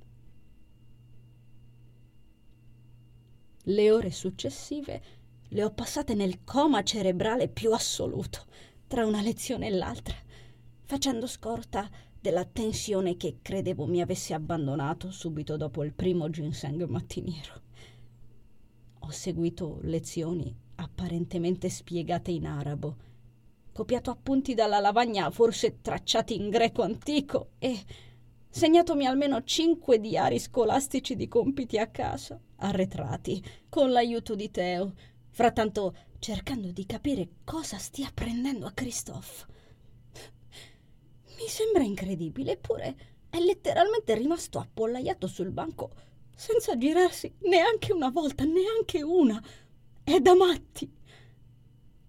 Le 3.64 3.92
ore 3.92 4.12
successive 4.12 5.02
le 5.50 5.64
ho 5.64 5.72
passate 5.74 6.14
nel 6.14 6.44
coma 6.44 6.84
cerebrale 6.84 7.50
più 7.50 7.74
assoluto, 7.74 8.46
tra 8.88 9.06
una 9.06 9.22
lezione 9.22 9.68
e 9.68 9.72
l'altra, 9.72 10.16
facendo 10.84 11.28
scorta 11.28 11.90
della 12.20 12.46
tensione 12.46 13.18
che 13.18 13.40
credevo 13.42 13.86
mi 13.86 14.02
avesse 14.02 14.34
abbandonato 14.34 15.12
subito 15.12 15.58
dopo 15.58 15.84
il 15.84 15.94
primo 15.94 16.30
ginseng 16.30 16.86
mattiniero. 16.86 17.67
Ho 19.08 19.12
seguito 19.12 19.80
lezioni 19.84 20.54
apparentemente 20.76 21.70
spiegate 21.70 22.30
in 22.30 22.46
arabo, 22.46 22.98
copiato 23.72 24.12
appunti 24.12 24.54
dalla 24.54 24.82
lavagna 24.82 25.32
forse 25.32 25.80
tracciati 25.80 26.36
in 26.36 26.50
greco 26.50 26.82
antico 26.82 27.52
e 27.58 27.86
segnatomi 28.50 29.06
almeno 29.06 29.46
cinque 29.46 30.02
diari 30.02 30.40
scolastici 30.40 31.16
di 31.16 31.30
compiti 31.30 31.78
a 31.78 31.88
casa, 31.88 32.38
arretrati, 32.58 33.42
con 33.70 33.92
l'aiuto 33.92 34.36
di 34.36 34.52
Teo, 34.52 34.94
frattanto 35.30 35.96
cercando 36.20 36.74
di 36.74 36.86
capire 36.86 37.30
cosa 37.46 37.78
stia 37.78 38.12
prendendo 38.14 38.66
a 38.66 38.74
Christophe. 38.74 39.46
Mi 41.40 41.48
sembra 41.48 41.84
incredibile, 41.84 42.52
eppure 42.52 42.98
è 43.30 43.40
letteralmente 43.40 44.16
rimasto 44.16 44.60
appollaiato 44.60 45.28
sul 45.28 45.52
banco 45.52 45.92
senza 46.38 46.78
girarsi 46.78 47.34
neanche 47.40 47.92
una 47.92 48.10
volta, 48.10 48.44
neanche 48.44 49.02
una. 49.02 49.42
È 50.04 50.20
da 50.20 50.36
matti. 50.36 50.90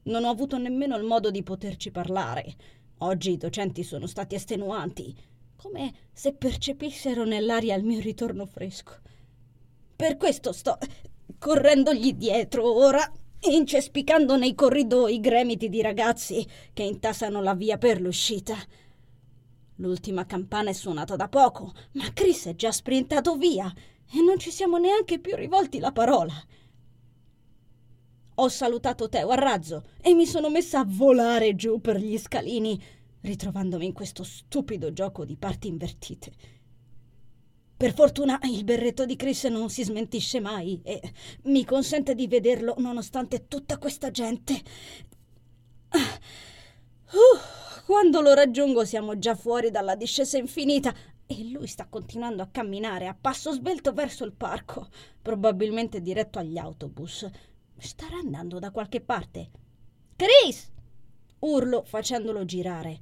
Non 0.02 0.24
ho 0.24 0.28
avuto 0.28 0.58
nemmeno 0.58 0.96
il 0.96 1.04
modo 1.04 1.30
di 1.30 1.42
poterci 1.42 1.90
parlare. 1.90 2.54
Oggi 2.98 3.32
i 3.32 3.36
docenti 3.38 3.82
sono 3.82 4.06
stati 4.06 4.34
estenuanti, 4.34 5.16
come 5.56 5.92
se 6.12 6.34
percepissero 6.34 7.24
nell'aria 7.24 7.74
il 7.74 7.84
mio 7.84 8.00
ritorno 8.00 8.44
fresco. 8.44 8.96
Per 9.96 10.18
questo 10.18 10.52
sto 10.52 10.76
correndogli 11.38 12.12
dietro 12.12 12.70
ora, 12.70 13.10
incespicando 13.50 14.36
nei 14.36 14.54
corridoi 14.54 15.20
gremiti 15.20 15.70
di 15.70 15.80
ragazzi 15.80 16.46
che 16.74 16.82
intasano 16.82 17.40
la 17.40 17.54
via 17.54 17.78
per 17.78 18.00
l'uscita. 18.00 18.56
L'ultima 19.76 20.26
campana 20.26 20.68
è 20.68 20.74
suonata 20.74 21.16
da 21.16 21.28
poco, 21.28 21.72
ma 21.92 22.12
Chris 22.12 22.46
è 22.46 22.54
già 22.54 22.72
sprintato 22.72 23.36
via 23.36 23.72
e 24.12 24.22
non 24.22 24.38
ci 24.38 24.50
siamo 24.50 24.78
neanche 24.78 25.18
più 25.18 25.34
rivolti 25.36 25.78
la 25.78 25.92
parola. 25.92 26.34
Ho 28.40 28.48
salutato 28.48 29.08
Teo 29.08 29.28
a 29.30 29.34
razzo 29.34 29.84
e 30.00 30.14
mi 30.14 30.24
sono 30.24 30.48
messa 30.48 30.80
a 30.80 30.86
volare 30.86 31.56
giù 31.56 31.80
per 31.80 31.96
gli 31.96 32.16
scalini, 32.16 32.80
ritrovandomi 33.20 33.84
in 33.84 33.92
questo 33.92 34.22
stupido 34.22 34.92
gioco 34.92 35.24
di 35.24 35.36
parti 35.36 35.68
invertite. 35.68 36.32
Per 37.76 37.94
fortuna 37.94 38.40
il 38.44 38.64
berretto 38.64 39.06
di 39.06 39.16
Chris 39.16 39.44
non 39.44 39.70
si 39.70 39.84
smentisce 39.84 40.40
mai 40.40 40.80
e 40.82 41.00
mi 41.44 41.64
consente 41.64 42.14
di 42.14 42.26
vederlo 42.26 42.74
nonostante 42.78 43.46
tutta 43.46 43.78
questa 43.78 44.10
gente. 44.10 44.60
Uh, 45.92 47.38
quando 47.86 48.20
lo 48.20 48.34
raggiungo 48.34 48.84
siamo 48.84 49.18
già 49.18 49.34
fuori 49.34 49.70
dalla 49.70 49.94
discesa 49.94 50.38
infinita 50.38 50.94
e 51.28 51.48
lui 51.50 51.68
sta 51.68 51.86
continuando 51.86 52.42
a 52.42 52.48
camminare 52.48 53.06
a 53.06 53.14
passo 53.14 53.52
svelto 53.52 53.92
verso 53.92 54.24
il 54.24 54.32
parco, 54.32 54.88
probabilmente 55.22 56.00
diretto 56.00 56.40
agli 56.40 56.58
autobus, 56.58 57.30
Starà 57.80 58.16
andando 58.16 58.58
da 58.58 58.72
qualche 58.72 59.00
parte. 59.00 59.50
Chris! 60.16 60.72
Urlo 61.40 61.84
facendolo 61.84 62.44
girare. 62.44 63.00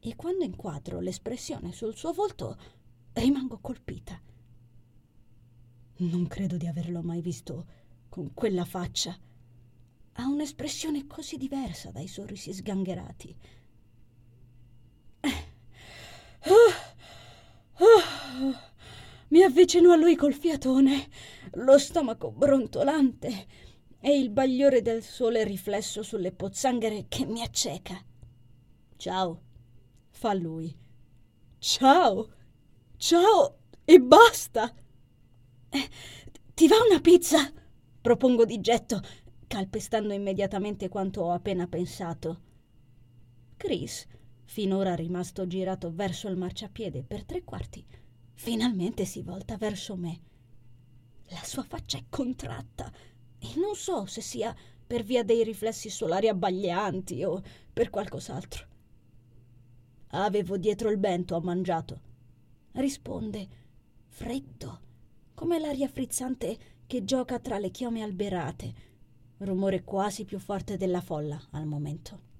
E 0.00 0.14
quando 0.16 0.44
inquadro 0.44 1.00
l'espressione 1.00 1.72
sul 1.72 1.96
suo 1.96 2.12
volto, 2.12 2.58
rimango 3.14 3.58
colpita. 3.58 4.20
Non 5.96 6.26
credo 6.26 6.58
di 6.58 6.66
averlo 6.66 7.02
mai 7.02 7.22
visto 7.22 7.66
con 8.10 8.34
quella 8.34 8.66
faccia. 8.66 9.18
Ha 10.14 10.26
un'espressione 10.26 11.06
così 11.06 11.38
diversa 11.38 11.90
dai 11.90 12.06
sorrisi 12.06 12.52
sgangherati. 12.52 13.36
Mi 19.28 19.42
avvicino 19.42 19.92
a 19.92 19.96
lui 19.96 20.14
col 20.14 20.34
fiatone, 20.34 21.08
lo 21.52 21.78
stomaco 21.78 22.30
brontolante 22.30 23.46
e 24.00 24.18
il 24.18 24.30
bagliore 24.30 24.82
del 24.82 25.02
sole 25.02 25.44
riflesso 25.44 26.02
sulle 26.02 26.32
pozzanghere 26.32 27.06
che 27.08 27.24
mi 27.24 27.42
acceca. 27.42 27.98
Ciao, 28.96 29.42
fa 30.10 30.34
lui. 30.34 30.74
Ciao, 31.58 32.28
ciao 32.96 33.58
e 33.84 34.00
basta. 34.00 34.74
Eh, 35.70 35.88
ti 36.54 36.68
va 36.68 36.76
una 36.88 37.00
pizza? 37.00 37.52
propongo 38.02 38.44
di 38.44 38.60
getto, 38.60 39.00
calpestando 39.46 40.12
immediatamente 40.12 40.88
quanto 40.88 41.22
ho 41.22 41.32
appena 41.32 41.66
pensato. 41.68 42.40
Chris, 43.56 44.04
finora 44.52 44.94
rimasto 44.94 45.46
girato 45.46 45.90
verso 45.94 46.28
il 46.28 46.36
marciapiede 46.36 47.02
per 47.02 47.24
tre 47.24 47.42
quarti, 47.42 47.82
finalmente 48.34 49.06
si 49.06 49.22
volta 49.22 49.56
verso 49.56 49.96
me. 49.96 50.20
La 51.28 51.42
sua 51.42 51.62
faccia 51.62 51.96
è 51.96 52.04
contratta 52.10 52.92
e 53.38 53.46
non 53.56 53.74
so 53.74 54.04
se 54.04 54.20
sia 54.20 54.54
per 54.86 55.04
via 55.04 55.24
dei 55.24 55.42
riflessi 55.42 55.88
solari 55.88 56.28
abbaglianti 56.28 57.24
o 57.24 57.42
per 57.72 57.88
qualcos'altro. 57.88 58.66
Avevo 60.08 60.58
dietro 60.58 60.90
il 60.90 60.98
bento, 60.98 61.34
ho 61.34 61.40
mangiato. 61.40 62.00
Risponde, 62.72 63.48
freddo, 64.08 64.80
come 65.32 65.58
l'aria 65.58 65.88
frizzante 65.88 66.58
che 66.86 67.04
gioca 67.04 67.38
tra 67.38 67.58
le 67.58 67.70
chiome 67.70 68.02
alberate, 68.02 68.74
rumore 69.38 69.82
quasi 69.82 70.26
più 70.26 70.38
forte 70.38 70.76
della 70.76 71.00
folla 71.00 71.40
al 71.52 71.64
momento. 71.64 72.31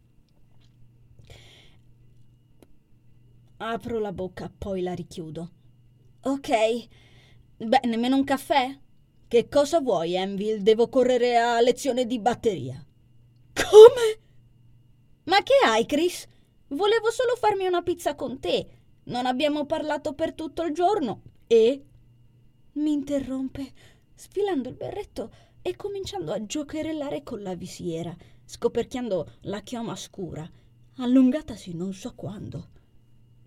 Apro 3.65 4.01
la 4.01 4.13
bocca, 4.13 4.51
poi 4.51 4.83
la 4.83 4.93
richiudo. 4.93 5.51
Ok. 6.23 6.89
Beh, 7.59 7.81
nemmeno 7.85 8.17
un 8.17 8.25
caffè? 8.25 8.77
Che 9.29 9.49
cosa 9.49 9.79
vuoi, 9.81 10.17
Envil? 10.17 10.63
Devo 10.63 10.89
correre 10.89 11.37
a 11.37 11.61
lezione 11.61 12.05
di 12.05 12.19
batteria. 12.19 12.85
Come? 13.55 14.21
Ma 15.25 15.41
che 15.45 15.53
hai, 15.65 15.87
Chris? 15.87 16.27
Volevo 16.71 17.13
solo 17.13 17.37
farmi 17.37 17.65
una 17.65 17.83
pizza 17.83 18.17
con 18.17 18.41
te. 18.41 18.67
Non 19.05 19.27
abbiamo 19.27 19.65
parlato 19.65 20.13
per 20.13 20.35
tutto 20.35 20.65
il 20.65 20.75
giorno. 20.75 21.23
E? 21.47 21.85
Mi 22.73 22.91
interrompe, 22.91 23.73
sfilando 24.13 24.71
il 24.71 24.75
berretto 24.75 25.33
e 25.63 25.77
cominciando 25.77 26.33
a 26.33 26.45
giocherellare 26.45 27.23
con 27.23 27.43
la 27.43 27.55
visiera, 27.55 28.13
scoperchiando 28.45 29.35
la 29.43 29.61
chioma 29.61 29.95
scura, 29.95 30.51
allungatasi 30.97 31.77
non 31.77 31.93
so 31.93 32.13
quando. 32.17 32.81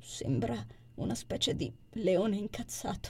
Sembra 0.07 0.63
una 0.95 1.15
specie 1.15 1.55
di 1.55 1.73
leone 1.93 2.37
incazzato 2.37 3.09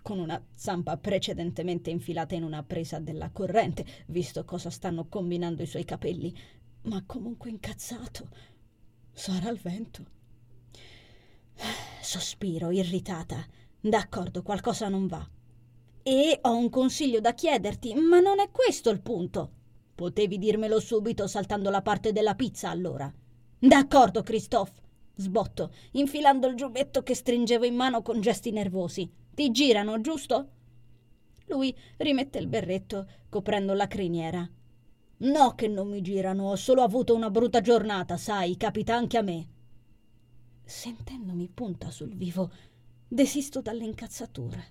con 0.00 0.18
una 0.18 0.42
zampa 0.54 0.96
precedentemente 0.96 1.90
infilata 1.90 2.34
in 2.34 2.44
una 2.44 2.62
presa 2.62 2.98
della 2.98 3.28
corrente, 3.30 3.84
visto 4.06 4.42
cosa 4.46 4.70
stanno 4.70 5.06
combinando 5.06 5.62
i 5.62 5.66
suoi 5.66 5.84
capelli, 5.84 6.34
ma 6.84 7.04
comunque 7.04 7.50
incazzato. 7.50 8.28
Sarà 9.12 9.50
il 9.50 9.58
vento. 9.58 10.06
Sospiro, 12.00 12.70
irritata. 12.70 13.46
D'accordo, 13.78 14.42
qualcosa 14.42 14.88
non 14.88 15.06
va. 15.06 15.28
E 16.02 16.38
ho 16.40 16.56
un 16.56 16.70
consiglio 16.70 17.20
da 17.20 17.34
chiederti, 17.34 17.92
ma 17.94 18.20
non 18.20 18.40
è 18.40 18.50
questo 18.50 18.88
il 18.88 19.02
punto. 19.02 19.50
Potevi 19.94 20.38
dirmelo 20.38 20.80
subito 20.80 21.26
saltando 21.26 21.68
la 21.68 21.82
parte 21.82 22.12
della 22.12 22.34
pizza, 22.34 22.70
allora. 22.70 23.12
D'accordo, 23.58 24.22
Christophe. 24.22 24.84
Sbotto, 25.18 25.72
infilando 25.92 26.46
il 26.46 26.56
giubbetto 26.56 27.02
che 27.02 27.14
stringevo 27.14 27.64
in 27.64 27.74
mano 27.74 28.02
con 28.02 28.20
gesti 28.20 28.50
nervosi. 28.50 29.10
Ti 29.34 29.50
girano, 29.50 29.98
giusto? 30.02 30.50
Lui 31.46 31.74
rimette 31.96 32.38
il 32.38 32.48
berretto, 32.48 33.08
coprendo 33.30 33.72
la 33.72 33.86
criniera. 33.86 34.46
No 35.18 35.54
che 35.54 35.68
non 35.68 35.88
mi 35.88 36.02
girano, 36.02 36.50
ho 36.50 36.56
solo 36.56 36.82
avuto 36.82 37.14
una 37.14 37.30
brutta 37.30 37.62
giornata, 37.62 38.18
sai, 38.18 38.58
capita 38.58 38.94
anche 38.94 39.16
a 39.16 39.22
me. 39.22 39.48
Sentendomi 40.62 41.48
punta 41.48 41.90
sul 41.90 42.14
vivo, 42.14 42.50
desisto 43.08 43.62
dall'incazzatura. 43.62 44.62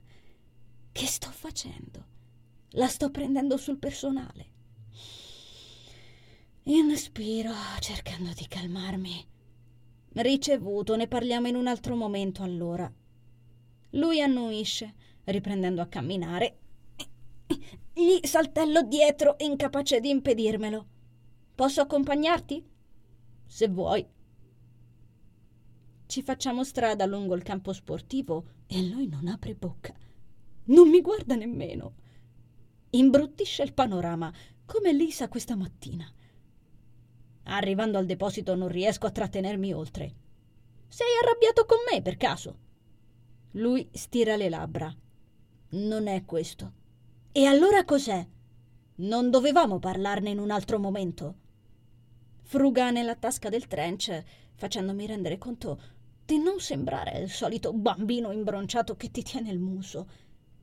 Che 0.92 1.06
sto 1.08 1.32
facendo? 1.32 2.06
La 2.72 2.88
sto 2.88 3.10
prendendo 3.10 3.58
sul 3.58 3.80
personale. 3.80 4.54
Inspiro, 6.64 7.54
cercando 7.80 8.32
di 8.34 8.46
calmarmi. 8.48 9.34
Ricevuto, 10.18 10.96
ne 10.96 11.08
parliamo 11.08 11.48
in 11.48 11.56
un 11.56 11.68
altro 11.68 11.96
momento 11.96 12.42
allora. 12.42 12.90
Lui 13.92 14.22
annuisce, 14.22 14.94
riprendendo 15.26 15.82
a 15.82 15.88
camminare. 15.88 16.60
Gli 17.94 18.20
saltello 18.22 18.82
dietro, 18.84 19.36
incapace 19.40 20.00
di 20.00 20.10
impedirmelo. 20.10 20.88
Posso 21.54 21.82
accompagnarti? 21.82 22.66
Se 23.46 23.68
vuoi. 23.68 24.08
Ci 26.06 26.22
facciamo 26.22 26.64
strada 26.64 27.06
lungo 27.06 27.36
il 27.36 27.44
campo 27.44 27.74
sportivo 27.74 28.46
e 28.68 28.88
lui 28.88 29.08
non 29.08 29.28
apre 29.28 29.54
bocca. 29.54 29.94
Non 30.66 30.90
mi 30.90 31.02
guarda 31.02 31.36
nemmeno. 31.36 31.96
Imbruttisce 32.92 33.64
il 33.64 33.74
panorama, 33.74 34.32
come 34.66 34.94
Lisa 34.94 35.28
questa 35.28 35.58
mattina. 35.58 36.10
Arrivando 37.46 37.98
al 37.98 38.06
deposito 38.06 38.56
non 38.56 38.68
riesco 38.68 39.06
a 39.06 39.12
trattenermi 39.12 39.74
oltre. 39.74 40.14
Sei 40.88 41.08
arrabbiato 41.22 41.66
con 41.66 41.78
me, 41.92 42.02
per 42.02 42.18
caso? 42.18 42.58
Lui 43.52 43.88
stira 43.92 44.36
le 44.36 44.50
labbra. 44.50 44.94
Non 45.70 46.08
è 46.08 46.26
questo. 46.26 46.72
E 47.32 47.46
allora 47.46 47.84
cos'è? 47.86 48.26
Non 48.96 49.30
dovevamo 49.30 49.80
parlarne 49.80 50.30
in 50.30 50.40
un 50.40 50.52
altro 50.52 50.80
momento? 50.80 51.36
Fruga 52.42 52.92
nella 52.92 53.16
tasca 53.16 53.50
del 53.50 53.68
trench, 53.68 54.24
facendomi 54.56 55.06
rendere 55.06 55.38
conto 55.38 55.82
di 56.26 56.40
non 56.40 56.60
sembrare 56.60 57.20
il 57.20 57.30
solito 57.30 57.74
bambino 57.74 58.32
imbronciato 58.32 58.96
che 58.96 59.12
ti 59.12 59.22
tiene 59.22 59.52
il 59.52 59.60
muso. 59.60 60.08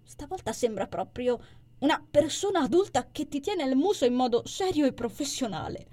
Stavolta 0.02 0.52
sembra 0.52 0.86
proprio 0.86 1.40
una 1.78 2.04
persona 2.10 2.60
adulta 2.60 3.08
che 3.10 3.28
ti 3.28 3.40
tiene 3.40 3.64
il 3.64 3.76
muso 3.76 4.04
in 4.04 4.14
modo 4.14 4.46
serio 4.46 4.86
e 4.86 4.92
professionale. 4.92 5.86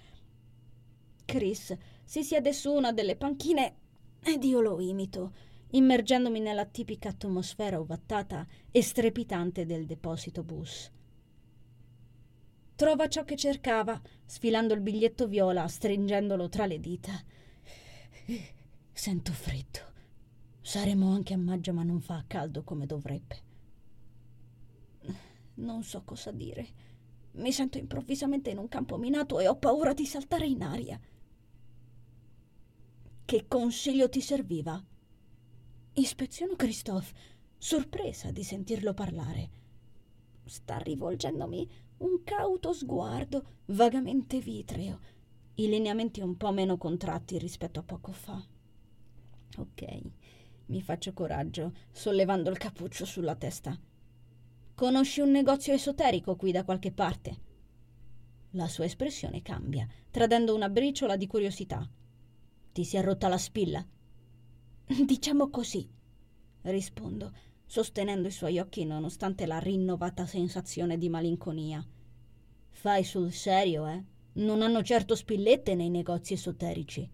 Chris 1.29 1.77
si 2.03 2.23
siede 2.23 2.53
su 2.53 2.73
una 2.73 2.91
delle 2.91 3.15
panchine 3.15 3.75
ed 4.23 4.43
io 4.43 4.61
lo 4.61 4.79
imito, 4.79 5.31
immergendomi 5.69 6.39
nella 6.39 6.65
tipica 6.65 7.09
atmosfera 7.09 7.79
ovattata 7.79 8.47
e 8.71 8.81
strepitante 8.81 9.67
del 9.67 9.85
deposito 9.85 10.41
bus. 10.41 10.91
Trova 12.73 13.07
ciò 13.07 13.25
che 13.25 13.35
cercava, 13.35 14.01
sfilando 14.25 14.73
il 14.73 14.81
biglietto 14.81 15.27
viola, 15.27 15.67
stringendolo 15.67 16.49
tra 16.49 16.65
le 16.65 16.79
dita. 16.79 17.11
Sento 18.91 19.31
freddo. 19.31 19.79
Saremo 20.61 21.11
anche 21.11 21.35
a 21.35 21.37
maggio, 21.37 21.73
ma 21.73 21.83
non 21.83 22.01
fa 22.01 22.23
caldo 22.25 22.63
come 22.63 22.87
dovrebbe. 22.87 23.41
Non 25.55 25.83
so 25.83 26.01
cosa 26.03 26.31
dire. 26.31 26.67
Mi 27.33 27.51
sento 27.51 27.77
improvvisamente 27.77 28.49
in 28.49 28.57
un 28.57 28.67
campo 28.67 28.97
minato 28.97 29.39
e 29.39 29.47
ho 29.47 29.57
paura 29.57 29.93
di 29.93 30.07
saltare 30.07 30.47
in 30.47 30.63
aria. 30.63 30.99
Che 33.29 33.45
consiglio 33.47 34.09
ti 34.09 34.21
serviva? 34.21 34.83
Ispeziono 35.93 36.55
Christophe, 36.55 37.13
sorpresa 37.59 38.31
di 38.31 38.43
sentirlo 38.43 38.95
parlare. 38.95 39.49
Sta 40.45 40.79
rivolgendomi 40.79 41.69
un 41.97 42.23
cauto 42.23 42.73
sguardo, 42.73 43.45
vagamente 43.65 44.39
vitreo, 44.39 44.99
i 45.53 45.69
lineamenti 45.69 46.21
un 46.21 46.37
po' 46.37 46.51
meno 46.51 46.77
contratti 46.77 47.37
rispetto 47.37 47.81
a 47.81 47.83
poco 47.83 48.13
fa. 48.13 48.43
Ok, 49.57 50.01
mi 50.65 50.81
faccio 50.81 51.13
coraggio, 51.13 51.73
sollevando 51.91 52.49
il 52.49 52.57
cappuccio 52.57 53.05
sulla 53.05 53.35
testa. 53.35 53.79
Conosci 54.73 55.21
un 55.21 55.29
negozio 55.29 55.73
esoterico 55.73 56.35
qui 56.35 56.51
da 56.51 56.63
qualche 56.63 56.91
parte? 56.91 57.37
La 58.53 58.67
sua 58.67 58.85
espressione 58.85 59.43
cambia, 59.43 59.87
tradendo 60.09 60.55
una 60.55 60.69
briciola 60.69 61.15
di 61.15 61.27
curiosità. 61.27 61.87
Ti 62.71 62.83
si 62.83 62.97
è 62.97 63.03
rotta 63.03 63.27
la 63.27 63.37
spilla? 63.37 63.83
Diciamo 65.05 65.49
così, 65.49 65.89
rispondo, 66.61 67.31
sostenendo 67.65 68.27
i 68.27 68.31
suoi 68.31 68.59
occhi 68.59 68.85
nonostante 68.85 69.45
la 69.45 69.59
rinnovata 69.59 70.25
sensazione 70.25 70.97
di 70.97 71.09
malinconia. 71.09 71.85
Fai 72.69 73.03
sul 73.03 73.31
serio, 73.31 73.87
eh? 73.87 74.03
Non 74.33 74.61
hanno 74.61 74.83
certo 74.83 75.15
spillette 75.15 75.75
nei 75.75 75.89
negozi 75.89 76.33
esoterici. 76.33 77.09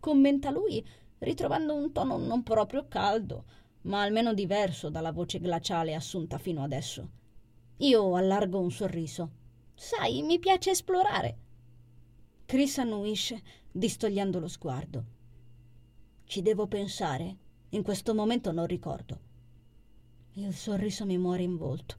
Commenta 0.00 0.50
lui, 0.50 0.84
ritrovando 1.18 1.74
un 1.74 1.92
tono 1.92 2.16
non 2.16 2.42
proprio 2.42 2.86
caldo, 2.88 3.44
ma 3.82 4.02
almeno 4.02 4.34
diverso 4.34 4.88
dalla 4.88 5.12
voce 5.12 5.38
glaciale 5.38 5.94
assunta 5.94 6.38
fino 6.38 6.62
adesso. 6.62 7.10
Io 7.78 8.16
allargo 8.16 8.58
un 8.58 8.70
sorriso. 8.70 9.30
Sai, 9.74 10.22
mi 10.22 10.38
piace 10.38 10.70
esplorare. 10.70 11.36
Chris 12.46 12.78
annuisce, 12.78 13.42
distogliendo 13.76 14.38
lo 14.40 14.48
sguardo. 14.48 15.04
Ci 16.24 16.42
devo 16.42 16.66
pensare. 16.66 17.36
In 17.70 17.82
questo 17.82 18.14
momento 18.14 18.52
non 18.52 18.66
ricordo. 18.66 19.20
Il 20.34 20.54
sorriso 20.54 21.04
mi 21.04 21.18
muore 21.18 21.42
in 21.42 21.56
volto 21.56 21.96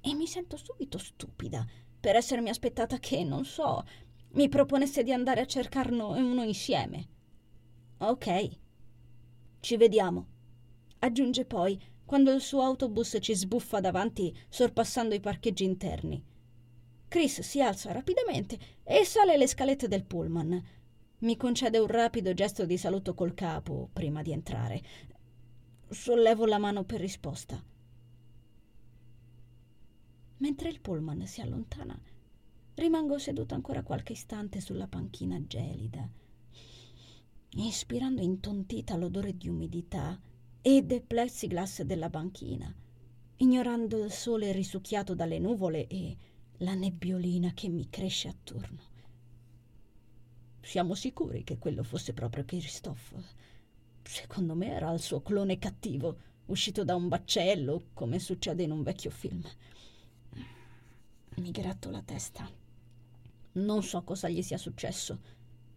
e 0.00 0.14
mi 0.14 0.26
sento 0.26 0.56
subito 0.56 0.98
stupida 0.98 1.66
per 1.98 2.16
essermi 2.16 2.48
aspettata 2.48 2.98
che, 2.98 3.24
non 3.24 3.44
so, 3.44 3.84
mi 4.32 4.48
proponesse 4.48 5.02
di 5.02 5.12
andare 5.12 5.40
a 5.40 5.46
cercarlo 5.46 6.10
uno 6.10 6.44
insieme. 6.44 7.08
Ok. 7.98 8.50
Ci 9.60 9.76
vediamo. 9.76 10.26
Aggiunge 11.00 11.44
poi, 11.44 11.80
quando 12.04 12.30
il 12.32 12.40
suo 12.40 12.62
autobus 12.62 13.18
ci 13.20 13.34
sbuffa 13.34 13.80
davanti, 13.80 14.36
sorpassando 14.48 15.14
i 15.14 15.20
parcheggi 15.20 15.64
interni. 15.64 16.22
Chris 17.08 17.40
si 17.40 17.60
alza 17.60 17.92
rapidamente 17.92 18.58
e 18.84 19.04
sale 19.04 19.36
le 19.36 19.46
scalette 19.46 19.88
del 19.88 20.04
pullman. 20.04 20.62
Mi 21.18 21.38
concede 21.38 21.78
un 21.78 21.86
rapido 21.86 22.34
gesto 22.34 22.66
di 22.66 22.76
saluto 22.76 23.14
col 23.14 23.32
capo 23.32 23.88
prima 23.90 24.20
di 24.20 24.32
entrare. 24.32 24.82
Sollevo 25.88 26.44
la 26.44 26.58
mano 26.58 26.84
per 26.84 27.00
risposta. 27.00 27.62
Mentre 30.36 30.68
il 30.68 30.78
pullman 30.82 31.26
si 31.26 31.40
allontana, 31.40 31.98
rimango 32.74 33.18
seduta 33.18 33.54
ancora 33.54 33.82
qualche 33.82 34.12
istante 34.12 34.60
sulla 34.60 34.88
panchina 34.88 35.40
gelida, 35.46 36.06
ispirando 37.52 38.20
intontita 38.20 38.96
l'odore 38.96 39.38
di 39.38 39.48
umidità 39.48 40.20
e 40.60 40.82
del 40.82 41.00
plexiglass 41.00 41.80
della 41.80 42.10
banchina, 42.10 42.70
ignorando 43.36 44.04
il 44.04 44.12
sole 44.12 44.52
risucchiato 44.52 45.14
dalle 45.14 45.38
nuvole 45.38 45.86
e 45.86 46.14
la 46.58 46.74
nebbiolina 46.74 47.54
che 47.54 47.70
mi 47.70 47.88
cresce 47.88 48.28
attorno. 48.28 48.95
Siamo 50.66 50.96
sicuri 50.96 51.44
che 51.44 51.58
quello 51.58 51.84
fosse 51.84 52.12
proprio 52.12 52.44
Christophe? 52.44 53.22
Secondo 54.02 54.56
me 54.56 54.72
era 54.72 54.92
il 54.92 54.98
suo 54.98 55.22
clone 55.22 55.60
cattivo, 55.60 56.18
uscito 56.46 56.82
da 56.82 56.96
un 56.96 57.06
baccello, 57.06 57.90
come 57.94 58.18
succede 58.18 58.64
in 58.64 58.72
un 58.72 58.82
vecchio 58.82 59.10
film. 59.10 59.48
Mi 61.36 61.50
gratto 61.52 61.88
la 61.88 62.02
testa. 62.02 62.50
Non 63.52 63.84
so 63.84 64.02
cosa 64.02 64.28
gli 64.28 64.42
sia 64.42 64.58
successo, 64.58 65.20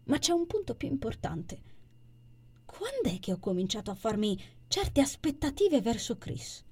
ma 0.06 0.18
c'è 0.18 0.32
un 0.32 0.48
punto 0.48 0.74
più 0.74 0.88
importante. 0.88 1.62
Quando 2.66 3.10
è 3.10 3.20
che 3.20 3.34
ho 3.34 3.38
cominciato 3.38 3.92
a 3.92 3.96
farmi 3.96 4.42
certe 4.68 5.02
aspettative 5.02 5.82
verso 5.82 6.18
Chris? 6.18 6.66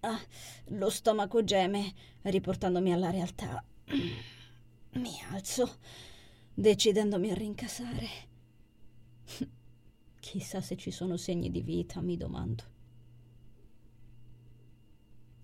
Ah, 0.00 0.20
lo 0.68 0.88
stomaco 0.88 1.44
geme, 1.44 1.92
riportandomi 2.22 2.90
alla 2.90 3.10
realtà. 3.10 3.62
Mi 4.92 5.12
alzo, 5.30 5.76
decidendomi 6.58 7.30
a 7.30 7.34
rincasare. 7.34 8.08
Chissà 10.18 10.62
se 10.62 10.76
ci 10.76 10.90
sono 10.90 11.18
segni 11.18 11.50
di 11.50 11.60
vita, 11.60 12.00
mi 12.00 12.16
domando. 12.16 12.64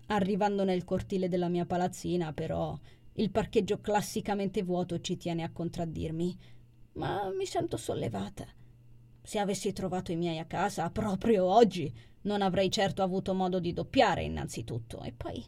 Arrivando 0.07 0.63
nel 0.63 0.83
cortile 0.83 1.29
della 1.29 1.49
mia 1.49 1.65
palazzina, 1.65 2.33
però, 2.33 2.77
il 3.13 3.29
parcheggio 3.29 3.79
classicamente 3.79 4.63
vuoto 4.63 4.99
ci 5.01 5.15
tiene 5.15 5.43
a 5.43 5.51
contraddirmi, 5.51 6.37
ma 6.93 7.29
mi 7.29 7.45
sento 7.45 7.77
sollevata. 7.77 8.47
Se 9.21 9.37
avessi 9.37 9.71
trovato 9.71 10.11
i 10.11 10.15
miei 10.15 10.39
a 10.39 10.45
casa 10.45 10.89
proprio 10.89 11.45
oggi, 11.45 11.93
non 12.21 12.41
avrei 12.41 12.71
certo 12.71 13.03
avuto 13.03 13.35
modo 13.35 13.59
di 13.59 13.71
doppiare 13.71 14.23
innanzitutto. 14.23 15.01
E 15.03 15.13
poi, 15.13 15.45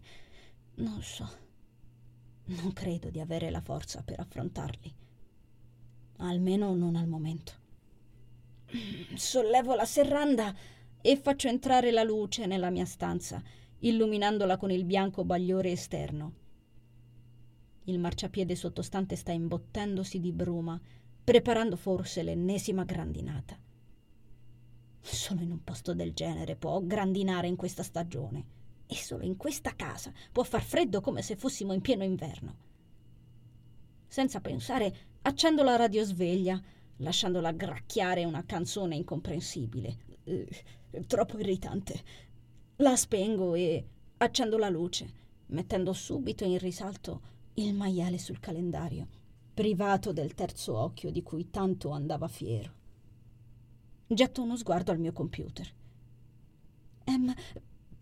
non 0.76 1.02
so, 1.02 1.28
non 2.46 2.72
credo 2.72 3.10
di 3.10 3.20
avere 3.20 3.50
la 3.50 3.62
forza 3.62 4.04
per 4.04 4.20
affrontarli. 4.20 5.04
Almeno 6.18 6.74
non 6.76 6.96
al 6.96 7.08
momento. 7.08 7.54
Sollevo 9.16 9.76
la 9.76 9.86
serranda 9.86 10.54
e 11.02 11.18
faccio 11.18 11.48
entrare 11.48 11.92
la 11.92 12.04
luce 12.04 12.46
nella 12.46 12.70
mia 12.70 12.86
stanza, 12.86 13.42
illuminandola 13.80 14.58
con 14.58 14.72
il 14.72 14.86
bianco 14.86 15.24
bagliore 15.24 15.72
esterno. 15.72 16.34
Il 17.86 18.00
marciapiede 18.00 18.56
sottostante 18.56 19.16
sta 19.16 19.32
imbottendosi 19.32 20.20
di 20.20 20.32
bruma, 20.32 20.80
preparando 21.24 21.76
forse 21.76 22.24
l'ennesima 22.24 22.84
grandinata. 22.84 23.58
Solo 25.02 25.42
in 25.42 25.52
un 25.52 25.64
posto 25.64 25.94
del 25.94 26.14
genere 26.14 26.56
può 26.56 26.82
grandinare 26.82 27.48
in 27.48 27.56
questa 27.56 27.84
stagione. 27.84 28.54
E 28.88 28.96
solo 28.96 29.24
in 29.24 29.36
questa 29.38 29.76
casa 29.76 30.12
può 30.32 30.44
far 30.44 30.62
freddo 30.62 31.02
come 31.02 31.22
se 31.22 31.36
fossimo 31.36 31.74
in 31.74 31.82
pieno 31.82 32.04
inverno. 32.04 32.56
Senza 34.08 34.42
pensare, 34.42 34.96
accendo 35.26 35.64
la 35.64 35.76
radiosveglia, 35.76 36.62
lasciandola 36.98 37.52
gracchiare 37.52 38.26
una 38.26 38.46
canzone 38.46 38.96
incomprensibile. 38.96 39.98
Eh, 40.24 40.48
troppo 41.08 41.38
irritante. 41.40 42.02
La 42.78 42.96
spengo 42.96 43.56
e 43.56 43.86
accendo 44.18 44.58
la 44.58 44.70
luce, 44.70 45.12
mettendo 45.48 45.94
subito 45.94 46.46
in 46.46 46.58
risalto 46.58 47.34
il 47.56 47.74
maiale 47.74 48.18
sul 48.18 48.40
calendario, 48.40 49.08
privato 49.54 50.12
del 50.12 50.34
terzo 50.34 50.78
occhio 50.78 51.12
di 51.12 51.24
cui 51.24 51.50
tanto 51.50 51.90
andava 51.90 52.28
fiero. 52.28 52.74
Getto 54.08 54.42
uno 54.44 54.56
sguardo 54.58 54.92
al 54.92 55.00
mio 55.00 55.12
computer. 55.12 55.68
Em, 57.06 57.34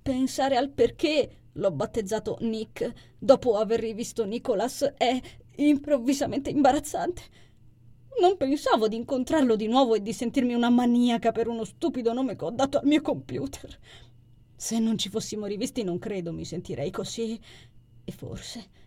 pensare 0.01 0.57
al 0.57 0.69
perché 0.69 1.37
l'ho 1.53 1.71
battezzato 1.71 2.37
Nick 2.41 2.91
dopo 3.17 3.57
aver 3.57 3.79
rivisto 3.79 4.25
Nicholas 4.25 4.81
è 4.97 5.21
improvvisamente 5.55 6.49
imbarazzante. 6.49 7.21
Non 8.19 8.37
pensavo 8.37 8.87
di 8.87 8.95
incontrarlo 8.95 9.55
di 9.55 9.67
nuovo 9.67 9.95
e 9.95 10.01
di 10.01 10.13
sentirmi 10.13 10.53
una 10.53 10.69
maniaca 10.69 11.31
per 11.31 11.47
uno 11.47 11.63
stupido 11.63 12.13
nome 12.13 12.35
che 12.35 12.45
ho 12.45 12.51
dato 12.51 12.77
al 12.77 12.85
mio 12.85 13.01
computer. 13.01 13.79
Se 14.55 14.79
non 14.79 14.97
ci 14.97 15.09
fossimo 15.09 15.45
rivisti 15.45 15.83
non 15.83 15.99
credo 15.99 16.31
mi 16.31 16.45
sentirei 16.45 16.91
così. 16.91 17.39
E 18.03 18.11
forse... 18.11 18.81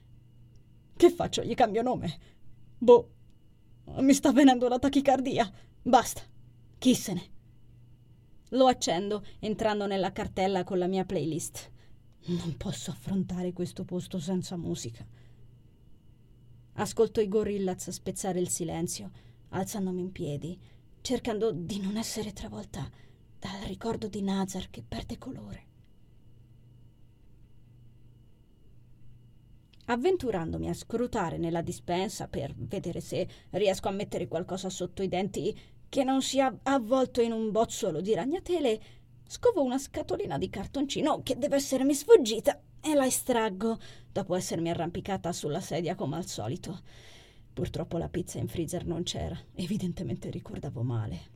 Che 0.97 1.11
faccio? 1.11 1.43
Gli 1.43 1.55
cambio 1.55 1.83
nome? 1.83 2.19
Boh. 2.79 3.11
Mi 3.99 4.15
sta 4.15 4.33
venendo 4.33 4.69
la 4.69 4.79
tachicardia. 4.79 5.51
Basta. 5.83 6.23
Chi 6.79 6.95
se 6.95 7.13
ne? 7.13 7.31
Lo 8.51 8.67
accendo 8.67 9.25
entrando 9.41 9.87
nella 9.87 10.13
cartella 10.13 10.65
con 10.65 10.79
la 10.79 10.87
mia 10.87 11.05
playlist. 11.05 11.71
Non 12.27 12.57
posso 12.57 12.91
affrontare 12.91 13.53
questo 13.53 13.85
posto 13.85 14.19
senza 14.19 14.57
musica. 14.57 15.07
Ascolto 16.79 17.23
i 17.23 17.29
Gorillaz 17.29 17.89
spezzare 17.89 18.39
il 18.39 18.51
silenzio, 18.51 19.11
alzandomi 19.51 20.03
in 20.03 20.13
piedi, 20.13 20.59
cercando 21.01 21.51
di 21.51 21.81
non 21.81 21.97
essere 21.97 22.35
travolta 22.35 22.91
dal 23.39 23.63
ricordo 23.63 24.09
di 24.09 24.21
Nazar 24.21 24.69
che 24.69 24.85
perde 24.87 25.17
colore. 25.17 25.65
Avventurandomi 29.87 30.69
a 30.69 30.75
scrutare 30.75 31.39
nella 31.39 31.63
dispensa 31.63 32.29
per 32.29 32.53
vedere 32.55 33.01
se 33.01 33.27
riesco 33.51 33.89
a 33.89 33.93
mettere 33.93 34.29
qualcosa 34.29 34.69
sotto 34.69 35.03
i 35.03 35.09
denti 35.09 35.59
che 35.89 36.05
non 36.05 36.21
sia 36.21 36.59
avvolto 36.65 37.23
in 37.23 37.33
un 37.33 37.53
bozzolo 37.53 38.03
di 38.03 38.13
ragnatele, 38.13 38.81
scovo 39.27 39.63
una 39.63 39.79
scatolina 39.79 40.37
di 40.37 40.51
cartoncino 40.51 41.23
che 41.23 41.39
deve 41.39 41.57
essermi 41.57 41.95
sfuggita 41.95 42.61
e 42.87 42.95
la 42.95 43.05
estraggo 43.05 43.79
dopo 44.13 44.37
essermi 44.37 44.71
arrampicata 44.71 45.33
sulla 45.33 45.61
sedia 45.61 45.97
come 45.97 46.17
al 46.17 46.27
solito. 46.27 46.83
Purtroppo 47.53 47.99
la 47.99 48.09
pizza 48.09 48.39
in 48.39 48.47
freezer 48.47 48.87
non 48.87 49.03
c'era, 49.03 49.37
evidentemente 49.55 50.31
ricordavo 50.31 50.83
male. 50.83 51.35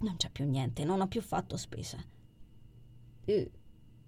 Non 0.00 0.16
c'è 0.16 0.28
più 0.30 0.44
niente, 0.44 0.84
non 0.84 1.00
ho 1.00 1.08
più 1.08 1.22
fatto 1.22 1.56
spesa. 1.56 1.96
E 3.24 3.50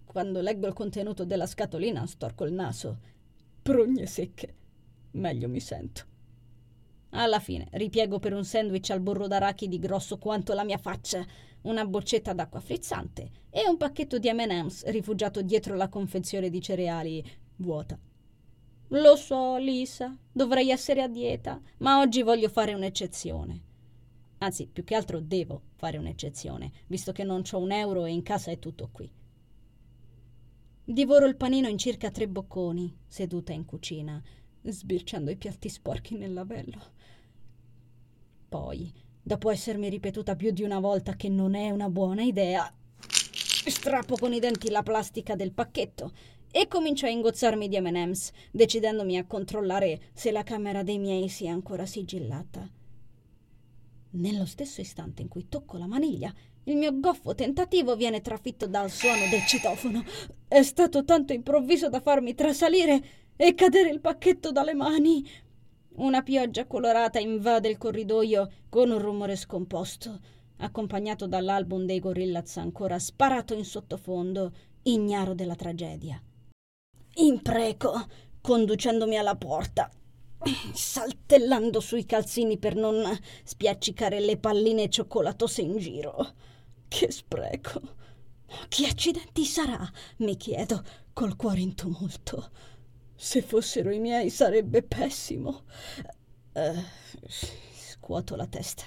quando 0.05 0.43
leggo 0.43 0.67
il 0.67 0.75
contenuto 0.75 1.25
della 1.25 1.47
scatolina 1.47 2.07
storco 2.07 2.45
il 2.45 2.53
naso. 2.53 2.99
Prugne 3.63 4.05
secche. 4.05 4.55
Meglio 5.13 5.49
mi 5.49 5.61
sento. 5.61 6.05
Alla 7.11 7.41
fine 7.41 7.69
ripiego 7.73 8.19
per 8.19 8.35
un 8.35 8.45
sandwich 8.45 8.91
al 8.91 9.01
burro 9.01 9.29
d'arachidi 9.29 9.79
grosso 9.79 10.19
quanto 10.19 10.53
la 10.53 10.65
mia 10.65 10.79
faccia, 10.79 11.25
una 11.65 11.85
boccetta 11.85 12.33
d'acqua 12.33 12.61
frizzante 12.61 13.31
e 13.51 13.69
un 13.69 13.77
pacchetto 13.77 14.19
di 14.19 14.33
M&M's 14.33 14.85
rifugiato 14.87 15.43
dietro 15.43 15.75
la 15.75 15.89
confezione 15.89 16.51
di 16.51 16.61
cereali 16.61 17.25
vuota. 17.57 17.99
Lo 18.89 19.17
so, 19.17 19.57
Lisa, 19.57 20.17
dovrei 20.31 20.71
essere 20.71 21.03
a 21.03 21.09
dieta, 21.09 21.61
ma 21.79 22.01
oggi 22.01 22.23
voglio 22.23 22.49
fare 22.49 22.75
un'eccezione. 22.75 23.63
Anzi, 24.39 24.69
più 24.71 24.85
che 24.85 24.95
altro 24.95 25.21
devo 25.21 25.63
fare 25.77 25.97
un'eccezione, 25.97 26.71
visto 26.89 27.13
che 27.13 27.25
non 27.25 27.43
ho 27.51 27.59
un 27.59 27.73
euro 27.73 28.05
e 28.05 28.13
in 28.13 28.23
casa 28.23 28.51
è 28.51 28.59
tutto 28.59 28.91
qui. 28.93 29.11
Divoro 30.85 31.25
il 31.27 31.37
panino 31.37 31.67
in 31.67 31.79
circa 31.79 32.11
tre 32.11 32.29
bocconi, 32.29 32.95
seduta 33.07 33.53
in 33.53 33.65
cucina, 33.65 34.23
sbirciando 34.61 35.31
i 35.31 35.37
piatti 35.37 35.71
sporchi 35.71 36.15
nel 36.15 36.35
lavello. 36.35 36.93
Poi, 38.49 38.93
dopo 39.25 39.51
essermi 39.51 39.89
ripetuta 39.89 40.37
più 40.37 40.51
di 40.51 40.63
una 40.63 40.79
volta 40.79 41.17
che 41.17 41.31
non 41.31 41.55
è 41.55 41.71
una 41.71 41.89
buona 41.89 42.23
idea, 42.23 42.71
strappo 43.67 44.17
con 44.17 44.35
i 44.35 44.39
denti 44.39 44.69
la 44.69 44.83
plastica 44.83 45.35
del 45.35 45.53
pacchetto 45.53 46.13
e 46.51 46.69
comincio 46.69 47.07
a 47.07 47.09
ingozzarmi 47.09 47.67
di 47.67 47.81
M&M's, 47.81 48.31
decidendomi 48.51 49.17
a 49.17 49.25
controllare 49.25 50.11
se 50.13 50.31
la 50.31 50.43
camera 50.43 50.83
dei 50.83 50.99
miei 50.99 51.29
sia 51.29 51.53
ancora 51.53 51.87
sigillata. 51.87 52.71
Nello 54.11 54.45
stesso 54.45 54.81
istante 54.83 55.23
in 55.23 55.29
cui 55.29 55.49
tocco 55.49 55.79
la 55.79 55.87
maniglia, 55.87 56.33
il 56.65 56.77
mio 56.77 56.99
goffo 57.01 57.35
tentativo 57.35 57.97
viene 57.97 58.21
trafitto 58.21 58.67
dal 58.67 58.91
suono 58.91 59.27
del 59.31 59.45
citofono. 59.47 60.05
È 60.47 60.63
stato 60.63 61.03
tanto 61.03 61.33
improvviso 61.33 61.89
da 61.89 62.01
farmi 62.01 62.35
trasalire 62.35 63.03
e 63.37 63.55
cadere 63.55 63.91
il 63.91 64.01
pacchetto 64.01 64.53
dalle 64.53 64.75
mani. 64.75 65.27
Una 65.97 66.23
pioggia 66.23 66.67
colorata 66.67 67.21
invade 67.21 67.69
il 67.69 67.79
corridoio 67.79 68.51
con 68.69 68.91
un 68.91 68.99
rumore 68.99 69.37
scomposto, 69.37 70.19
accompagnato 70.57 71.29
dall'album 71.29 71.85
dei 71.85 72.01
Gorillaz 72.01 72.57
ancora 72.57 72.99
sparato 72.99 73.55
in 73.55 73.65
sottofondo, 73.65 74.53
ignaro 74.83 75.35
della 75.35 75.55
tragedia. 75.55 76.21
Impreco, 77.15 77.93
conducendomi 78.41 79.17
alla 79.17 79.37
porta, 79.37 79.89
saltellando 80.73 81.79
sui 81.79 82.05
calzini 82.05 82.59
per 82.59 82.75
non 82.75 83.17
spiaccicare 83.45 84.19
le 84.19 84.37
palline 84.37 84.91
cioccolatose 84.91 85.63
in 85.63 85.79
giro. 85.79 86.33
Che 86.89 87.13
spreco! 87.13 87.81
Che 88.67 88.87
accidenti 88.87 89.45
sarà? 89.45 89.89
mi 90.19 90.37
chiedo, 90.37 90.83
col 91.13 91.37
cuore 91.37 91.61
in 91.61 91.77
tumulto. 91.77 92.51
Se 93.15 93.43
fossero 93.43 93.91
i 93.93 93.99
miei 93.99 94.31
sarebbe 94.31 94.83
pessimo. 94.83 95.63
Uh, 96.53 96.83
scuoto 97.29 98.37
la 98.37 98.47
testa. 98.47 98.85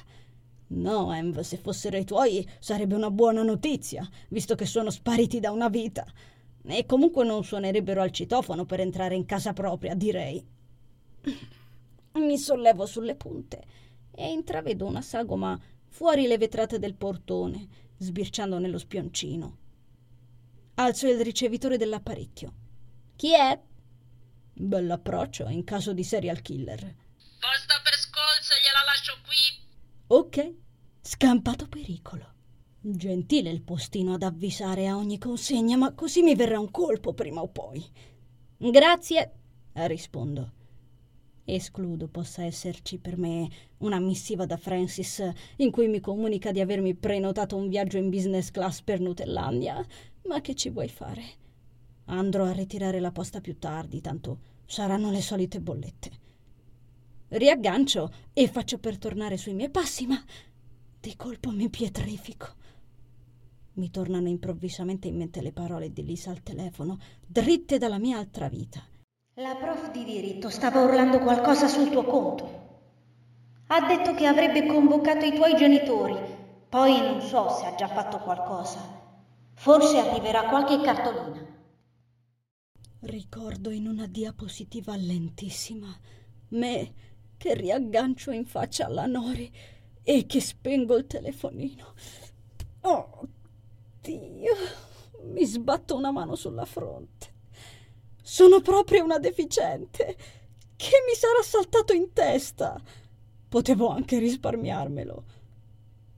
No, 0.69 1.13
Env, 1.13 1.39
se 1.39 1.57
fossero 1.57 1.97
i 1.97 2.03
tuoi 2.03 2.47
sarebbe 2.59 2.95
una 2.95 3.09
buona 3.09 3.41
notizia, 3.41 4.07
visto 4.29 4.55
che 4.55 4.65
sono 4.65 4.89
spariti 4.89 5.39
da 5.39 5.51
una 5.51 5.69
vita. 5.69 6.05
E 6.65 6.85
comunque 6.85 7.23
non 7.23 7.45
suonerebbero 7.45 8.01
al 8.01 8.11
citofono 8.11 8.65
per 8.65 8.81
entrare 8.81 9.15
in 9.15 9.25
casa 9.25 9.53
propria, 9.53 9.95
direi. 9.95 10.45
Mi 12.13 12.37
sollevo 12.37 12.85
sulle 12.85 13.15
punte 13.15 13.63
e 14.11 14.31
intravedo 14.31 14.85
una 14.85 15.01
sagoma 15.01 15.57
fuori 15.87 16.27
le 16.27 16.37
vetrate 16.37 16.79
del 16.79 16.95
portone, 16.95 17.67
sbirciando 17.97 18.59
nello 18.59 18.77
spioncino. 18.77 19.57
Alzo 20.75 21.07
il 21.07 21.21
ricevitore 21.21 21.77
dell'apparecchio. 21.77 22.53
Chi 23.15 23.33
è? 23.33 23.59
Bell'approccio 24.59 25.47
in 25.49 25.63
caso 25.63 25.93
di 25.93 26.03
serial 26.03 26.41
killer. 26.41 26.79
Posto 26.79 27.75
per 27.83 27.93
Scholz, 27.93 28.49
gliela 28.59 28.83
lascio 28.85 29.13
qui. 29.23 29.35
Ok, 30.07 30.53
scampato 30.99 31.67
pericolo. 31.67 32.33
Gentile 32.79 33.51
il 33.51 33.61
postino 33.61 34.15
ad 34.15 34.23
avvisare 34.23 34.87
a 34.87 34.97
ogni 34.97 35.19
consegna, 35.19 35.77
ma 35.77 35.93
così 35.93 36.23
mi 36.23 36.33
verrà 36.33 36.59
un 36.59 36.71
colpo 36.71 37.13
prima 37.13 37.41
o 37.41 37.49
poi. 37.49 37.85
Grazie, 38.57 39.33
rispondo. 39.73 40.53
Escludo 41.45 42.07
possa 42.07 42.43
esserci 42.43 42.97
per 42.97 43.15
me 43.15 43.47
una 43.77 43.99
missiva 43.99 44.47
da 44.47 44.57
Francis 44.57 45.23
in 45.57 45.69
cui 45.69 45.87
mi 45.87 45.99
comunica 45.99 46.51
di 46.51 46.61
avermi 46.61 46.95
prenotato 46.95 47.55
un 47.55 47.69
viaggio 47.69 47.97
in 47.97 48.09
business 48.09 48.49
class 48.49 48.81
per 48.81 48.99
Nutellandia, 48.99 49.85
ma 50.23 50.41
che 50.41 50.55
ci 50.55 50.69
vuoi 50.69 50.89
fare? 50.89 51.45
Andrò 52.09 52.45
a 52.45 52.51
ritirare 52.51 52.99
la 52.99 53.11
posta 53.11 53.41
più 53.41 53.57
tardi, 53.59 53.99
tanto 53.99 54.39
saranno 54.65 55.11
le 55.11 55.21
solite 55.21 55.59
bollette. 55.59 56.11
Riaggancio 57.29 58.11
e 58.31 58.47
faccio 58.47 58.79
per 58.79 58.97
tornare 58.97 59.35
sui 59.35 59.53
miei 59.53 59.69
passi, 59.69 60.07
ma 60.07 60.23
di 60.99 61.15
colpo 61.17 61.51
mi 61.51 61.69
pietrifico. 61.69 62.47
Mi 63.73 63.91
tornano 63.91 64.29
improvvisamente 64.29 65.09
in 65.09 65.17
mente 65.17 65.41
le 65.41 65.51
parole 65.51 65.91
di 65.91 66.03
Lisa 66.03 66.31
al 66.31 66.41
telefono, 66.41 66.97
dritte 67.25 67.77
dalla 67.77 67.99
mia 67.99 68.17
altra 68.17 68.47
vita. 68.47 68.81
La 69.33 69.55
prof 69.55 69.91
di 69.91 70.05
diritto 70.05 70.49
stava 70.49 70.81
urlando 70.83 71.19
qualcosa 71.19 71.67
sul 71.67 71.89
tuo 71.89 72.05
conto. 72.05 72.65
Ha 73.67 73.85
detto 73.85 74.15
che 74.15 74.25
avrebbe 74.25 74.65
convocato 74.65 75.25
i 75.25 75.33
tuoi 75.35 75.55
genitori, 75.57 76.17
poi 76.69 77.01
non 77.01 77.21
so 77.21 77.49
se 77.49 77.65
ha 77.65 77.75
già 77.75 77.89
fatto 77.89 78.19
qualcosa. 78.19 78.79
Forse 79.55 79.99
arriverà 79.99 80.43
qualche 80.43 80.79
cartolina. 80.81 81.55
Ricordo 83.07 83.69
in 83.69 83.87
una 83.87 84.05
diapositiva 84.05 84.97
lentissima 84.97 85.97
me 86.49 86.93
che 87.37 87.53
riaggancio 87.53 88.31
in 88.31 88.43
faccia 88.45 88.85
alla 88.85 89.05
Nori 89.05 89.49
e 90.03 90.25
che 90.25 90.41
spengo 90.41 90.97
il 90.97 91.07
telefonino. 91.07 91.93
Oh 92.81 93.27
Dio, 94.01 94.53
Mi 95.23 95.45
sbatto 95.45 95.95
una 95.95 96.11
mano 96.11 96.35
sulla 96.35 96.65
fronte. 96.65 97.27
Sono 98.21 98.59
proprio 98.59 99.05
una 99.05 99.19
deficiente. 99.19 100.17
Che 100.75 100.91
mi 101.07 101.15
sarà 101.15 101.41
saltato 101.43 101.93
in 101.93 102.11
testa? 102.11 102.77
Potevo 103.47 103.87
anche 103.87 104.19
risparmiarmelo. 104.19 105.23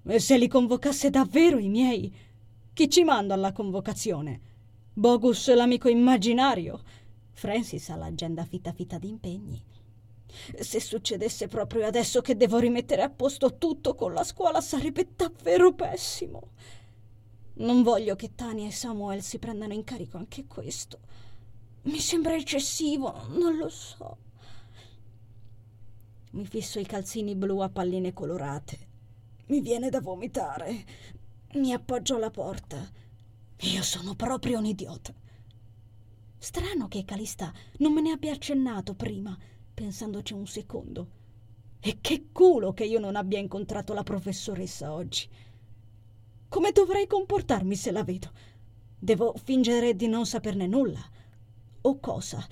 E 0.07 0.19
se 0.19 0.39
li 0.39 0.47
convocasse 0.47 1.11
davvero 1.11 1.59
i 1.59 1.69
miei? 1.69 2.11
Chi 2.73 2.89
ci 2.89 3.03
manda 3.03 3.35
alla 3.35 3.51
convocazione? 3.51 4.48
Bogus, 4.93 5.53
l'amico 5.53 5.87
immaginario? 5.87 6.81
Francis 7.31 7.89
ha 7.89 7.95
l'agenda 7.95 8.43
fitta 8.43 8.73
fitta 8.73 8.97
di 8.97 9.07
impegni. 9.07 9.63
Se 10.59 10.79
succedesse 10.79 11.47
proprio 11.47 11.85
adesso 11.85 12.21
che 12.21 12.35
devo 12.35 12.59
rimettere 12.59 13.01
a 13.01 13.09
posto 13.09 13.57
tutto 13.57 13.95
con 13.95 14.13
la 14.13 14.23
scuola 14.23 14.61
sarebbe 14.61 15.07
davvero 15.15 15.73
pessimo. 15.73 16.51
Non 17.55 17.83
voglio 17.83 18.15
che 18.15 18.35
Tania 18.35 18.67
e 18.67 18.71
Samuel 18.71 19.21
si 19.21 19.39
prendano 19.39 19.73
in 19.73 19.83
carico 19.83 20.17
anche 20.17 20.45
questo. 20.45 20.99
Mi 21.83 21.99
sembra 21.99 22.35
eccessivo, 22.35 23.27
non 23.29 23.57
lo 23.57 23.69
so. 23.69 24.17
Mi 26.31 26.45
fisso 26.45 26.79
i 26.79 26.85
calzini 26.85 27.35
blu 27.35 27.59
a 27.59 27.69
palline 27.69 28.13
colorate. 28.13 28.87
Mi 29.47 29.61
viene 29.61 29.89
da 29.89 29.99
vomitare. 29.99 30.85
Mi 31.53 31.73
appoggio 31.73 32.15
alla 32.15 32.29
porta. 32.29 32.77
Io 33.63 33.81
sono 33.83 34.15
proprio 34.15 34.57
un 34.57 34.65
idiota. 34.65 35.13
Strano 36.37 36.87
che 36.87 37.03
Calista 37.03 37.51
non 37.79 37.91
me 37.91 37.99
ne 37.99 38.11
abbia 38.11 38.31
accennato 38.31 38.93
prima 38.93 39.37
pensandoci 39.73 40.33
un 40.33 40.47
secondo. 40.47 41.07
E 41.81 41.97
che 41.99 42.27
culo 42.31 42.71
che 42.73 42.85
io 42.85 42.99
non 42.99 43.17
abbia 43.17 43.37
incontrato 43.37 43.93
la 43.93 44.03
professoressa 44.03 44.93
oggi. 44.93 45.27
Come 46.47 46.71
dovrei 46.71 47.05
comportarmi 47.05 47.75
se 47.75 47.91
la 47.91 48.03
vedo? 48.03 48.31
Devo 48.97 49.33
fingere 49.43 49.93
di 49.93 50.07
non 50.07 50.25
saperne 50.25 50.65
nulla? 50.65 51.01
O 51.81 51.99
cosa? 51.99 52.45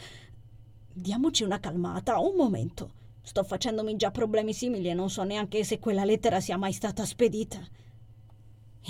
Diamoci 0.93 1.43
una 1.43 1.59
calmata, 1.59 2.19
un 2.19 2.35
momento. 2.35 2.91
Sto 3.21 3.43
facendomi 3.43 3.95
già 3.95 4.11
problemi 4.11 4.53
simili 4.53 4.89
e 4.89 4.93
non 4.93 5.09
so 5.09 5.23
neanche 5.23 5.63
se 5.63 5.79
quella 5.79 6.03
lettera 6.03 6.41
sia 6.41 6.57
mai 6.57 6.73
stata 6.73 7.05
spedita. 7.05 7.65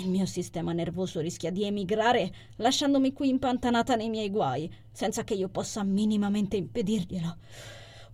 Il 0.00 0.08
mio 0.08 0.26
sistema 0.26 0.72
nervoso 0.72 1.18
rischia 1.18 1.50
di 1.50 1.64
emigrare 1.64 2.32
lasciandomi 2.56 3.12
qui 3.12 3.30
impantanata 3.30 3.96
nei 3.96 4.08
miei 4.08 4.30
guai, 4.30 4.72
senza 4.92 5.24
che 5.24 5.34
io 5.34 5.48
possa 5.48 5.82
minimamente 5.82 6.56
impedirglielo. 6.56 7.36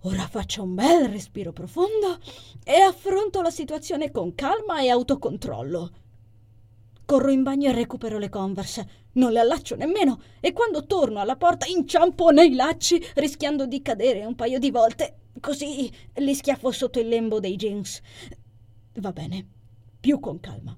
Ora 0.01 0.27
faccio 0.27 0.63
un 0.63 0.73
bel 0.73 1.07
respiro 1.09 1.53
profondo 1.53 2.17
e 2.63 2.73
affronto 2.79 3.43
la 3.43 3.51
situazione 3.51 4.09
con 4.09 4.33
calma 4.33 4.81
e 4.81 4.89
autocontrollo. 4.89 5.91
Corro 7.05 7.29
in 7.29 7.43
bagno 7.43 7.69
e 7.69 7.73
recupero 7.73 8.17
le 8.17 8.29
converse. 8.29 9.03
Non 9.13 9.31
le 9.31 9.39
allaccio 9.39 9.75
nemmeno 9.75 10.19
e 10.39 10.53
quando 10.53 10.87
torno 10.87 11.19
alla 11.19 11.35
porta 11.35 11.67
inciampo 11.67 12.31
nei 12.31 12.55
lacci 12.55 12.99
rischiando 13.13 13.67
di 13.67 13.83
cadere 13.83 14.25
un 14.25 14.33
paio 14.33 14.57
di 14.57 14.71
volte. 14.71 15.19
Così 15.39 15.91
li 16.15 16.33
schiaffo 16.33 16.71
sotto 16.71 16.99
il 16.99 17.07
lembo 17.07 17.39
dei 17.39 17.55
jeans. 17.55 18.01
Va 18.95 19.11
bene, 19.11 19.47
più 19.99 20.19
con 20.19 20.39
calma. 20.39 20.75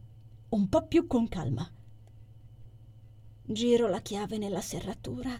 Un 0.49 0.69
po' 0.69 0.87
più 0.87 1.07
con 1.07 1.27
calma. 1.27 1.69
Giro 3.43 3.87
la 3.87 4.01
chiave 4.01 4.37
nella 4.37 4.61
serratura. 4.61 5.39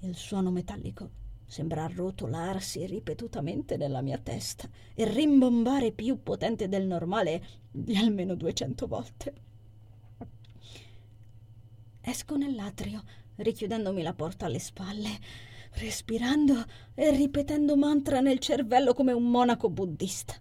Il 0.00 0.14
suono 0.16 0.50
metallico 0.50 1.26
Sembra 1.48 1.86
rotolarsi 1.86 2.84
ripetutamente 2.84 3.78
nella 3.78 4.02
mia 4.02 4.18
testa 4.18 4.68
e 4.94 5.10
rimbombare 5.10 5.92
più 5.92 6.22
potente 6.22 6.68
del 6.68 6.86
normale 6.86 7.42
di 7.70 7.96
almeno 7.96 8.34
duecento 8.34 8.86
volte. 8.86 9.34
Esco 12.02 12.36
nell'atrio, 12.36 13.02
richiudendomi 13.36 14.02
la 14.02 14.12
porta 14.12 14.44
alle 14.44 14.58
spalle, 14.58 15.08
respirando 15.76 16.66
e 16.94 17.10
ripetendo 17.12 17.78
mantra 17.78 18.20
nel 18.20 18.40
cervello 18.40 18.92
come 18.92 19.12
un 19.12 19.30
monaco 19.30 19.70
buddista. 19.70 20.34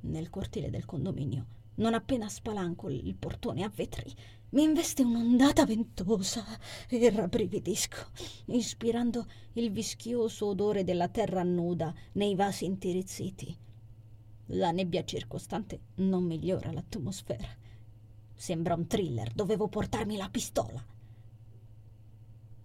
Nel 0.00 0.28
cortile 0.28 0.70
del 0.70 0.84
condominio, 0.84 1.46
non 1.76 1.94
appena 1.94 2.28
spalanco 2.28 2.88
il 2.88 3.14
portone 3.14 3.64
a 3.64 3.72
vetri, 3.74 4.14
mi 4.50 4.62
investe 4.62 5.02
un'ondata 5.02 5.66
ventosa 5.66 6.44
e 6.88 7.10
rabbrividisco, 7.10 8.06
ispirando 8.46 9.26
il 9.54 9.70
vischioso 9.70 10.46
odore 10.46 10.84
della 10.84 11.08
terra 11.08 11.42
nuda 11.42 11.92
nei 12.12 12.34
vasi 12.34 12.64
intirizziti. 12.64 13.56
La 14.50 14.70
nebbia 14.70 15.04
circostante 15.04 15.80
non 15.96 16.24
migliora 16.24 16.70
l'atmosfera. 16.70 17.48
Sembra 18.34 18.74
un 18.74 18.86
thriller, 18.86 19.32
dovevo 19.32 19.66
portarmi 19.68 20.16
la 20.16 20.28
pistola. 20.28 20.84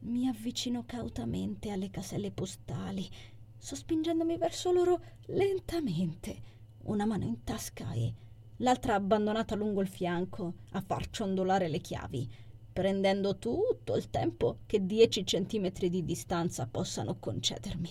Mi 0.02 0.28
avvicino 0.28 0.84
cautamente 0.86 1.71
alle 1.71 1.89
caselle 1.89 2.32
postali, 2.32 3.10
sospingendomi 3.58 4.38
verso 4.38 4.71
loro 4.71 5.02
lentamente, 5.28 6.41
una 6.84 7.06
mano 7.06 7.26
in 7.26 7.43
tasca 7.43 7.91
e 7.93 8.13
l'altra 8.62 8.95
abbandonata 8.95 9.56
lungo 9.56 9.82
il 9.82 9.88
fianco 9.88 10.54
a 10.71 10.82
far 10.82 11.10
ciondolare 11.10 11.67
le 11.67 11.80
chiavi, 11.80 12.30
prendendo 12.71 13.38
tutto 13.38 13.95
il 13.95 14.10
tempo 14.10 14.60
che 14.65 14.86
dieci 14.86 15.26
centimetri 15.26 15.89
di 15.89 16.04
distanza 16.04 16.67
possano 16.67 17.17
concedermi. 17.19 17.89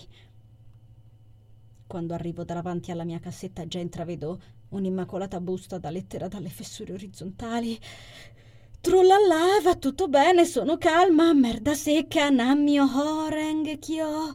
Quando 1.87 2.13
arrivo 2.13 2.43
davanti 2.43 2.91
alla 2.91 3.03
mia 3.03 3.19
cassetta 3.19 3.67
già 3.67 3.79
intravedo 3.79 4.41
un'immacolata 4.69 5.41
busta 5.41 5.77
da 5.77 5.89
lettera 5.89 6.29
dalle 6.29 6.49
fessure 6.49 6.93
orizzontali. 6.93 7.77
Trullallà, 8.79 9.59
va 9.61 9.75
tutto 9.75 10.07
bene, 10.07 10.45
sono 10.45 10.77
calma, 10.77 11.33
merda 11.33 11.73
secca, 11.73 12.29
nammio 12.29 12.85
horeng, 12.85 13.77
chio. 13.77 14.33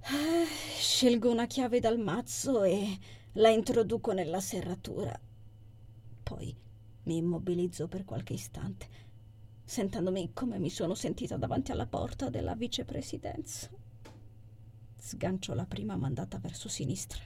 Eh, 0.00 0.46
scelgo 0.78 1.30
una 1.30 1.46
chiave 1.46 1.78
dal 1.78 1.98
mazzo 1.98 2.62
e 2.62 2.98
la 3.38 3.50
introduco 3.50 4.12
nella 4.12 4.40
serratura. 4.40 5.16
Poi 6.24 6.56
mi 7.04 7.16
immobilizzo 7.16 7.86
per 7.86 8.04
qualche 8.04 8.32
istante, 8.32 8.88
sentendomi 9.64 10.32
come 10.32 10.58
mi 10.58 10.70
sono 10.70 10.94
sentita 10.94 11.36
davanti 11.36 11.70
alla 11.70 11.86
porta 11.86 12.30
della 12.30 12.56
vicepresidenza. 12.56 13.70
Sgancio 14.96 15.54
la 15.54 15.66
prima 15.66 15.94
mandata 15.94 16.38
verso 16.38 16.68
sinistra. 16.68 17.22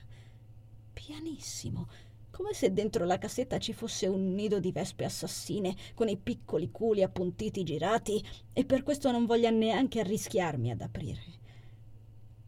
Pianissimo, 0.93 1.89
come 2.31 2.53
se 2.53 2.75
dentro 2.75 3.07
la 3.07 3.17
cassetta 3.17 3.59
ci 3.59 3.73
fosse 3.73 4.07
un 4.07 4.35
nido 4.35 4.61
di 4.61 4.71
vespe 4.71 5.07
assassine 5.07 5.75
con 5.95 6.09
i 6.09 6.19
piccoli 6.19 6.71
culi 6.71 7.03
appuntiti 7.03 7.65
girati 7.65 8.23
e 8.53 8.67
per 8.67 8.83
questo 8.83 9.11
non 9.11 9.25
voglia 9.25 9.49
neanche 9.49 10.01
arrischiarmi 10.01 10.71
ad 10.71 10.83
aprire. 10.83 11.41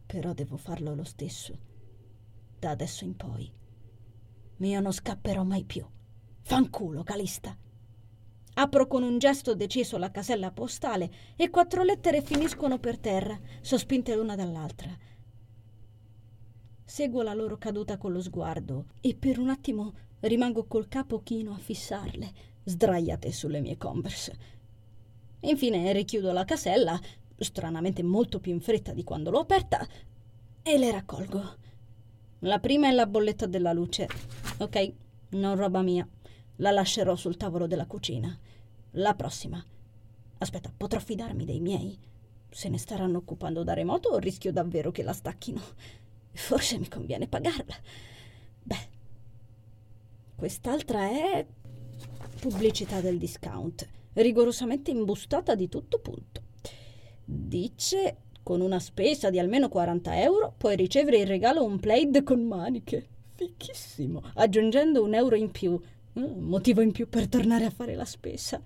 Però 0.04 0.34
devo 0.34 0.58
farlo 0.58 0.94
lo 0.94 1.04
stesso 1.04 1.72
da 2.64 2.70
adesso 2.70 3.04
in 3.04 3.14
poi. 3.14 3.52
Io 4.56 4.80
non 4.80 4.92
scapperò 4.92 5.44
mai 5.44 5.64
più. 5.64 5.84
Fanculo, 6.40 7.02
Calista. 7.02 7.54
Apro 8.54 8.86
con 8.86 9.02
un 9.02 9.18
gesto 9.18 9.54
deciso 9.54 9.98
la 9.98 10.10
casella 10.10 10.50
postale 10.50 11.10
e 11.36 11.50
quattro 11.50 11.82
lettere 11.82 12.22
finiscono 12.22 12.78
per 12.78 12.98
terra, 12.98 13.38
sospinte 13.60 14.14
l'una 14.14 14.34
dall'altra. 14.34 14.96
Seguo 16.84 17.22
la 17.22 17.34
loro 17.34 17.58
caduta 17.58 17.98
con 17.98 18.12
lo 18.12 18.22
sguardo 18.22 18.86
e 19.00 19.14
per 19.14 19.38
un 19.38 19.50
attimo 19.50 19.92
rimango 20.20 20.64
col 20.64 20.88
capo 20.88 21.22
chino 21.22 21.52
a 21.52 21.58
fissarle, 21.58 22.32
sdraiate 22.64 23.30
sulle 23.32 23.60
mie 23.60 23.76
converse. 23.76 24.38
Infine 25.40 25.92
richiudo 25.92 26.32
la 26.32 26.44
casella, 26.44 26.98
stranamente 27.36 28.02
molto 28.02 28.40
più 28.40 28.52
in 28.52 28.60
fretta 28.60 28.94
di 28.94 29.04
quando 29.04 29.30
l'ho 29.30 29.40
aperta, 29.40 29.86
e 30.62 30.78
le 30.78 30.90
raccolgo. 30.90 31.63
La 32.44 32.58
prima 32.58 32.88
è 32.88 32.92
la 32.92 33.06
bolletta 33.06 33.46
della 33.46 33.72
luce. 33.72 34.06
Ok, 34.58 34.92
non 35.30 35.56
roba 35.56 35.80
mia. 35.80 36.06
La 36.56 36.72
lascerò 36.72 37.16
sul 37.16 37.38
tavolo 37.38 37.66
della 37.66 37.86
cucina. 37.86 38.38
La 38.92 39.14
prossima. 39.14 39.64
Aspetta, 40.38 40.70
potrò 40.76 41.00
fidarmi 41.00 41.46
dei 41.46 41.60
miei? 41.60 41.98
Se 42.50 42.68
ne 42.68 42.76
staranno 42.76 43.16
occupando 43.16 43.62
da 43.62 43.72
remoto 43.72 44.10
o 44.10 44.18
rischio 44.18 44.52
davvero 44.52 44.90
che 44.90 45.02
la 45.02 45.14
stacchino? 45.14 45.60
Forse 46.32 46.78
mi 46.78 46.86
conviene 46.86 47.28
pagarla. 47.28 47.76
Beh, 48.62 48.88
quest'altra 50.36 51.08
è 51.08 51.46
pubblicità 52.40 53.00
del 53.00 53.16
discount, 53.16 53.88
rigorosamente 54.12 54.90
imbustata 54.90 55.54
di 55.54 55.70
tutto 55.70 55.98
punto. 55.98 56.42
Dice 57.24 58.18
con 58.44 58.60
una 58.60 58.78
spesa 58.78 59.30
di 59.30 59.40
almeno 59.40 59.68
40 59.68 60.20
euro 60.20 60.54
puoi 60.56 60.76
ricevere 60.76 61.16
in 61.16 61.26
regalo 61.26 61.64
un 61.64 61.80
plaid 61.80 62.22
con 62.22 62.44
maniche. 62.44 63.08
Fichissimo, 63.34 64.22
aggiungendo 64.34 65.02
un 65.02 65.14
euro 65.14 65.34
in 65.34 65.50
più. 65.50 65.80
Un 66.12 66.22
mm, 66.22 66.46
motivo 66.46 66.80
in 66.82 66.92
più 66.92 67.08
per 67.08 67.26
tornare 67.26 67.64
a 67.64 67.70
fare 67.70 67.96
la 67.96 68.04
spesa. 68.04 68.62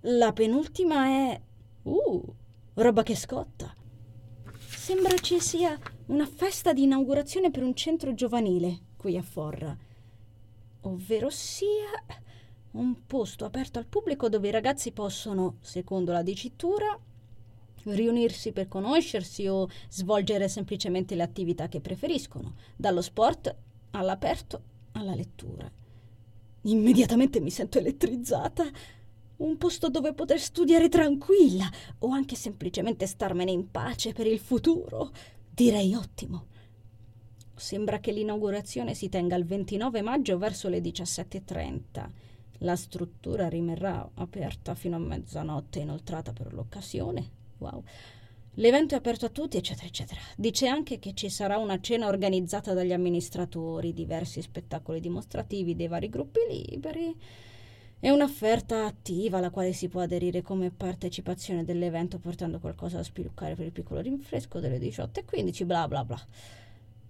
La 0.00 0.32
penultima 0.32 1.04
è... 1.04 1.40
Uh, 1.82 2.34
roba 2.74 3.02
che 3.02 3.14
scotta. 3.14 3.72
Sembra 4.56 5.16
ci 5.18 5.38
sia 5.38 5.78
una 6.06 6.26
festa 6.26 6.72
di 6.72 6.84
inaugurazione 6.84 7.50
per 7.50 7.62
un 7.62 7.74
centro 7.74 8.14
giovanile 8.14 8.80
qui 8.96 9.16
a 9.16 9.22
Forra. 9.22 9.76
Ovvero 10.82 11.28
sia 11.30 12.02
Un 12.70 13.06
posto 13.06 13.44
aperto 13.44 13.78
al 13.78 13.86
pubblico 13.86 14.28
dove 14.28 14.48
i 14.48 14.52
ragazzi 14.52 14.92
possono, 14.92 15.56
secondo 15.60 16.12
la 16.12 16.22
dicitura, 16.22 16.98
riunirsi 17.94 18.52
per 18.52 18.68
conoscersi 18.68 19.46
o 19.46 19.68
svolgere 19.88 20.48
semplicemente 20.48 21.14
le 21.14 21.22
attività 21.22 21.68
che 21.68 21.80
preferiscono, 21.80 22.54
dallo 22.76 23.02
sport 23.02 23.54
all'aperto 23.90 24.62
alla 24.92 25.14
lettura. 25.14 25.70
Immediatamente 26.62 27.40
mi 27.40 27.50
sento 27.50 27.78
elettrizzata. 27.78 28.64
Un 29.38 29.56
posto 29.56 29.88
dove 29.88 30.14
poter 30.14 30.40
studiare 30.40 30.88
tranquilla 30.88 31.70
o 32.00 32.08
anche 32.08 32.34
semplicemente 32.34 33.06
starmene 33.06 33.52
in 33.52 33.70
pace 33.70 34.12
per 34.12 34.26
il 34.26 34.40
futuro. 34.40 35.12
Direi 35.48 35.94
ottimo. 35.94 36.46
Sembra 37.54 38.00
che 38.00 38.12
l'inaugurazione 38.12 38.94
si 38.94 39.08
tenga 39.08 39.36
il 39.36 39.44
29 39.44 40.02
maggio 40.02 40.38
verso 40.38 40.68
le 40.68 40.80
17.30. 40.80 42.10
La 42.62 42.76
struttura 42.76 43.48
rimarrà 43.48 44.08
aperta 44.14 44.74
fino 44.74 44.96
a 44.96 45.00
mezzanotte 45.00 45.78
inoltrata 45.78 46.32
per 46.32 46.52
l'occasione. 46.52 47.37
Wow. 47.58 47.82
L'evento 48.54 48.94
è 48.94 48.98
aperto 48.98 49.26
a 49.26 49.28
tutti, 49.28 49.56
eccetera, 49.56 49.86
eccetera. 49.86 50.20
Dice 50.36 50.66
anche 50.66 50.98
che 50.98 51.14
ci 51.14 51.28
sarà 51.28 51.58
una 51.58 51.80
cena 51.80 52.08
organizzata 52.08 52.74
dagli 52.74 52.92
amministratori, 52.92 53.92
diversi 53.92 54.42
spettacoli 54.42 55.00
dimostrativi 55.00 55.76
dei 55.76 55.86
vari 55.86 56.08
gruppi 56.08 56.40
liberi 56.48 57.14
e 58.00 58.10
un'offerta 58.10 58.84
attiva 58.84 59.38
alla 59.38 59.50
quale 59.50 59.72
si 59.72 59.88
può 59.88 60.00
aderire 60.00 60.42
come 60.42 60.70
partecipazione 60.70 61.64
dell'evento 61.64 62.18
portando 62.18 62.58
qualcosa 62.58 62.96
da 62.96 63.02
spiluccare 63.02 63.54
per 63.54 63.66
il 63.66 63.72
piccolo 63.72 64.00
rinfresco 64.00 64.58
delle 64.58 64.78
18.15, 64.78 65.64
bla 65.64 65.86
bla 65.86 66.04
bla. 66.04 66.20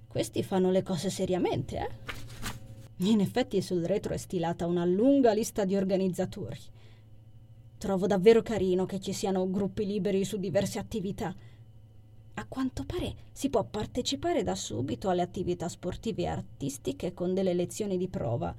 Questi 0.06 0.42
fanno 0.42 0.70
le 0.70 0.82
cose 0.82 1.08
seriamente, 1.08 1.78
eh? 1.78 3.06
In 3.06 3.20
effetti 3.20 3.62
sul 3.62 3.84
retro 3.84 4.12
è 4.12 4.16
stilata 4.16 4.66
una 4.66 4.84
lunga 4.84 5.32
lista 5.32 5.64
di 5.64 5.76
organizzatori. 5.76 6.58
Trovo 7.78 8.08
davvero 8.08 8.42
carino 8.42 8.86
che 8.86 8.98
ci 8.98 9.12
siano 9.12 9.48
gruppi 9.48 9.86
liberi 9.86 10.24
su 10.24 10.36
diverse 10.36 10.80
attività. 10.80 11.32
A 12.34 12.46
quanto 12.46 12.84
pare 12.84 13.14
si 13.30 13.50
può 13.50 13.62
partecipare 13.62 14.42
da 14.42 14.56
subito 14.56 15.08
alle 15.08 15.22
attività 15.22 15.68
sportive 15.68 16.22
e 16.22 16.26
artistiche 16.26 17.14
con 17.14 17.34
delle 17.34 17.54
lezioni 17.54 17.96
di 17.96 18.08
prova. 18.08 18.52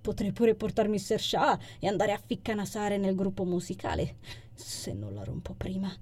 Potrei 0.00 0.32
pure 0.32 0.56
portarmi 0.56 0.98
Sir 0.98 1.20
Shah 1.20 1.58
e 1.78 1.86
andare 1.86 2.12
a 2.12 2.20
ficcanasare 2.24 2.98
nel 2.98 3.14
gruppo 3.14 3.44
musicale, 3.44 4.16
se 4.52 4.92
non 4.92 5.14
la 5.14 5.22
rompo 5.22 5.54
prima. 5.54 5.96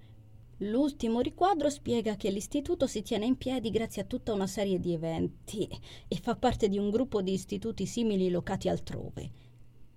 L'ultimo 0.58 1.20
riquadro 1.20 1.68
spiega 1.68 2.16
che 2.16 2.30
l'istituto 2.30 2.86
si 2.86 3.02
tiene 3.02 3.26
in 3.26 3.36
piedi 3.36 3.70
grazie 3.70 4.02
a 4.02 4.06
tutta 4.06 4.32
una 4.32 4.46
serie 4.46 4.80
di 4.80 4.94
eventi 4.94 5.68
e 6.08 6.16
fa 6.16 6.34
parte 6.34 6.68
di 6.68 6.78
un 6.78 6.90
gruppo 6.90 7.20
di 7.20 7.32
istituti 7.32 7.84
simili 7.84 8.30
locati 8.30 8.68
altrove. 8.68 9.30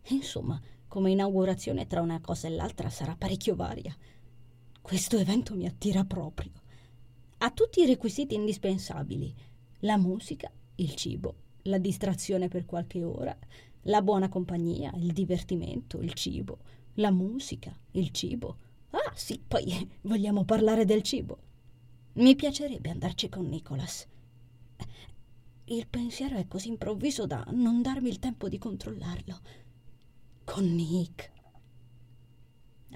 Insomma, 0.10 0.60
come 0.96 1.12
inaugurazione 1.12 1.88
tra 1.88 2.00
una 2.00 2.22
cosa 2.22 2.48
e 2.48 2.52
l'altra 2.52 2.90
sarà 2.90 3.18
parecchio 3.18 3.54
varia. 3.54 3.94
Questo 4.82 5.18
evento 5.18 5.54
mi 5.54 5.66
attira 5.66 6.06
proprio. 6.06 6.52
Ha 7.40 7.52
tutti 7.52 7.82
i 7.82 7.86
requisiti 7.86 8.34
indispensabili: 8.34 9.36
la 9.80 9.98
musica, 9.98 10.50
il 10.76 10.96
cibo, 10.96 11.36
la 11.64 11.80
distrazione 11.80 12.48
per 12.48 12.66
qualche 12.66 13.04
ora, 13.04 13.38
la 13.82 14.02
buona 14.02 14.30
compagnia, 14.30 14.90
il 14.96 15.12
divertimento, 15.12 16.00
il 16.00 16.14
cibo, 16.14 16.60
la 16.94 17.12
musica, 17.12 17.78
il 17.92 18.12
cibo. 18.12 18.56
Ah, 18.92 19.12
sì, 19.16 19.38
poi 19.46 19.66
vogliamo 20.04 20.46
parlare 20.46 20.86
del 20.86 21.02
cibo. 21.02 21.40
Mi 22.14 22.36
piacerebbe 22.36 22.90
andarci 22.90 23.28
con 23.28 23.50
Nicholas. 23.50 24.08
Il 25.66 25.88
pensiero 25.88 26.38
è 26.38 26.48
così 26.48 26.70
improvviso 26.70 27.28
da 27.28 27.46
non 27.50 27.82
darmi 27.82 28.08
il 28.08 28.20
tempo 28.20 28.48
di 28.48 28.58
controllarlo. 28.58 29.65
Con 30.46 30.74
Nick. 30.74 31.32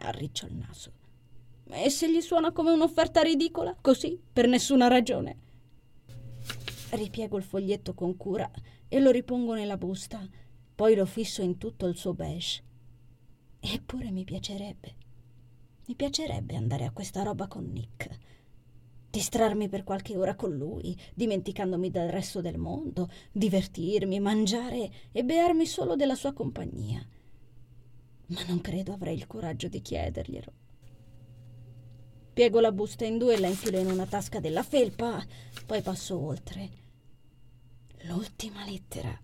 Arriccio 0.02 0.46
il 0.46 0.54
naso. 0.54 0.92
E 1.68 1.90
se 1.90 2.10
gli 2.10 2.22
suona 2.22 2.52
come 2.52 2.72
un'offerta 2.72 3.22
ridicola, 3.22 3.76
così, 3.82 4.18
per 4.32 4.48
nessuna 4.48 4.88
ragione? 4.88 5.38
Ripiego 6.92 7.38
il 7.38 7.44
foglietto 7.44 7.94
con 7.96 8.16
cura 8.16 8.50
e 8.88 9.00
lo 9.00 9.10
ripongo 9.10 9.56
nella 9.56 9.78
busta, 9.78 10.26
poi 10.74 10.96
lo 10.96 11.06
fisso 11.06 11.42
in 11.42 11.58
tutto 11.58 11.88
il 11.88 11.98
suo 11.98 12.14
beige. 12.14 12.64
Eppure 13.60 14.12
mi 14.12 14.24
piacerebbe. 14.24 14.96
Mi 15.88 15.96
piacerebbe 15.96 16.56
andare 16.56 16.86
a 16.86 16.92
questa 16.92 17.24
roba 17.24 17.48
con 17.48 17.70
Nick. 17.72 18.18
Distrarmi 19.10 19.68
per 19.68 19.84
qualche 19.84 20.16
ora 20.16 20.36
con 20.36 20.56
lui, 20.56 20.96
dimenticandomi 21.14 21.90
del 21.90 22.10
resto 22.10 22.42
del 22.42 22.58
mondo, 22.58 23.10
divertirmi, 23.32 24.20
mangiare 24.20 24.92
e 25.12 25.26
bearmi 25.26 25.66
solo 25.66 25.96
della 25.96 26.16
sua 26.16 26.32
compagnia 26.32 27.06
ma 28.30 28.44
non 28.48 28.62
credo 28.62 28.94
avrei 28.94 29.16
il 29.16 29.28
coraggio 29.28 29.68
di 29.68 29.82
chiederglielo. 29.82 30.54
Piego 32.34 32.60
la 32.60 32.72
busta 32.72 33.06
in 33.06 33.18
due 33.18 33.36
e 33.36 33.40
la 33.40 33.48
infilo 33.48 33.80
in 33.80 33.88
una 33.88 34.06
tasca 34.06 34.40
della 34.40 34.64
felpa, 34.64 35.26
poi 35.66 35.82
passo 35.82 36.18
oltre. 36.18 36.70
L'ultima 38.04 38.64
lettera. 38.66 39.20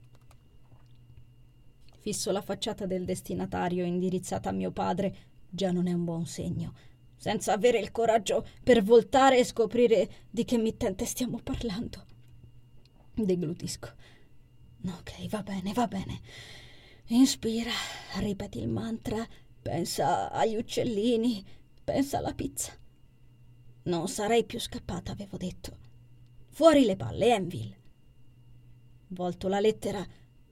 Fisso 1.99 2.31
la 2.31 2.41
facciata 2.41 2.85
del 2.85 3.05
destinatario 3.05 3.85
indirizzata 3.85 4.49
a 4.49 4.53
mio 4.53 4.71
padre, 4.71 5.15
già 5.49 5.71
non 5.71 5.87
è 5.87 5.93
un 5.93 6.03
buon 6.03 6.25
segno, 6.25 6.73
senza 7.15 7.53
avere 7.53 7.79
il 7.79 7.91
coraggio 7.91 8.45
per 8.63 8.83
voltare 8.83 9.39
e 9.39 9.45
scoprire 9.45 10.09
di 10.29 10.43
che 10.43 10.57
mittente 10.57 11.05
stiamo 11.05 11.39
parlando. 11.41 12.05
Deglutisco. 13.13 13.93
Ok, 14.87 15.27
va 15.29 15.41
bene, 15.41 15.71
va 15.73 15.87
bene. 15.87 16.21
Inspira, 17.09 17.69
ripeti 18.17 18.57
il 18.57 18.67
mantra, 18.67 19.23
pensa 19.61 20.31
agli 20.31 20.55
uccellini, 20.55 21.45
pensa 21.83 22.17
alla 22.17 22.33
pizza. 22.33 22.73
Non 23.83 24.07
sarei 24.07 24.43
più 24.43 24.59
scappata, 24.59 25.11
avevo 25.11 25.37
detto. 25.37 25.77
Fuori 26.47 26.83
le 26.83 26.95
palle, 26.95 27.35
Enville. 27.35 27.77
Volto 29.09 29.47
la 29.47 29.59
lettera 29.59 30.03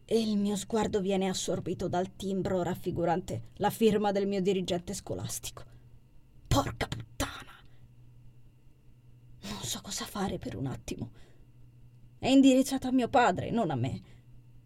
e 0.05 0.21
il 0.21 0.37
mio 0.37 0.55
sguardo 0.55 1.01
viene 1.01 1.27
assorbito 1.27 1.87
dal 1.87 2.15
timbro 2.15 2.61
raffigurante 2.61 3.49
la 3.55 3.71
firma 3.71 4.11
del 4.11 4.27
mio 4.27 4.41
dirigente 4.41 4.93
scolastico. 4.93 5.63
Porca 6.47 6.87
puttana! 6.87 7.63
Non 9.41 9.63
so 9.63 9.81
cosa 9.81 10.05
fare 10.05 10.37
per 10.37 10.55
un 10.55 10.67
attimo. 10.67 11.09
È 12.19 12.27
indirizzata 12.27 12.89
a 12.89 12.91
mio 12.91 13.09
padre, 13.09 13.49
non 13.49 13.71
a 13.71 13.75
me. 13.75 14.12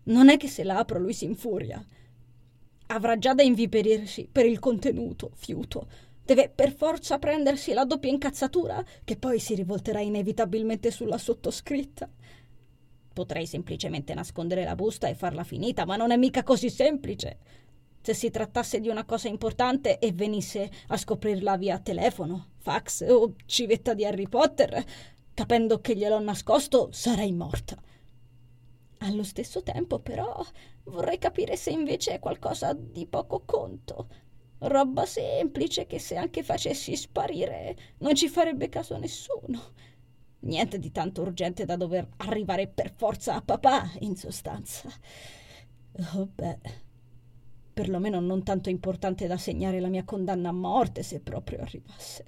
Non 0.07 0.29
è 0.29 0.37
che 0.37 0.47
se 0.47 0.63
la 0.63 0.77
apro 0.77 0.99
lui 0.99 1.13
si 1.13 1.25
infuria. 1.25 1.83
Avrà 2.87 3.17
già 3.17 3.33
da 3.33 3.43
inviperirsi 3.43 4.29
per 4.31 4.45
il 4.45 4.59
contenuto, 4.59 5.31
fiuto. 5.35 5.87
Deve 6.23 6.49
per 6.53 6.71
forza 6.73 7.19
prendersi 7.19 7.73
la 7.73 7.83
doppia 7.83 8.09
incazzatura, 8.09 8.83
che 9.03 9.17
poi 9.17 9.39
si 9.39 9.55
rivolterà 9.55 9.99
inevitabilmente 9.99 10.91
sulla 10.91 11.17
sottoscritta. 11.17 12.09
Potrei 13.11 13.45
semplicemente 13.45 14.13
nascondere 14.13 14.63
la 14.63 14.75
busta 14.75 15.07
e 15.07 15.15
farla 15.15 15.43
finita, 15.43 15.85
ma 15.85 15.97
non 15.97 16.11
è 16.11 16.17
mica 16.17 16.43
così 16.43 16.69
semplice. 16.69 17.37
Se 18.01 18.13
si 18.13 18.29
trattasse 18.29 18.79
di 18.79 18.87
una 18.87 19.03
cosa 19.03 19.27
importante 19.27 19.99
e 19.99 20.13
venisse 20.13 20.69
a 20.87 20.95
scoprirla 20.95 21.57
via 21.57 21.79
telefono, 21.79 22.51
fax 22.59 23.05
o 23.09 23.33
civetta 23.45 23.93
di 23.93 24.05
Harry 24.05 24.29
Potter, 24.29 24.81
capendo 25.33 25.81
che 25.81 25.97
gliel'ho 25.97 26.19
nascosto, 26.19 26.89
sarei 26.91 27.33
morta. 27.33 27.77
Allo 28.99 29.23
stesso 29.23 29.61
tempo, 29.63 29.99
però, 29.99 30.43
vorrei 30.85 31.17
capire 31.17 31.55
se 31.55 31.69
invece 31.69 32.13
è 32.13 32.19
qualcosa 32.19 32.73
di 32.73 33.05
poco 33.05 33.43
conto. 33.45 34.07
Roba 34.59 35.05
semplice 35.05 35.85
che 35.85 35.99
se 35.99 36.15
anche 36.15 36.41
facessi 36.41 36.95
sparire 36.95 37.75
non 37.99 38.15
ci 38.15 38.27
farebbe 38.27 38.69
caso 38.69 38.97
nessuno. 38.97 39.61
Niente 40.39 40.79
di 40.79 40.91
tanto 40.91 41.21
urgente 41.21 41.65
da 41.65 41.75
dover 41.75 42.07
arrivare 42.17 42.67
per 42.67 42.91
forza 42.91 43.35
a 43.35 43.41
papà, 43.41 43.91
in 43.99 44.15
sostanza. 44.15 44.89
Oh 46.15 46.27
beh, 46.33 46.59
perlomeno 47.73 48.19
non 48.19 48.43
tanto 48.43 48.69
importante 48.69 49.27
da 49.27 49.37
segnare 49.37 49.79
la 49.79 49.89
mia 49.89 50.03
condanna 50.03 50.49
a 50.49 50.53
morte 50.53 51.03
se 51.03 51.19
proprio 51.19 51.61
arrivasse. 51.61 52.25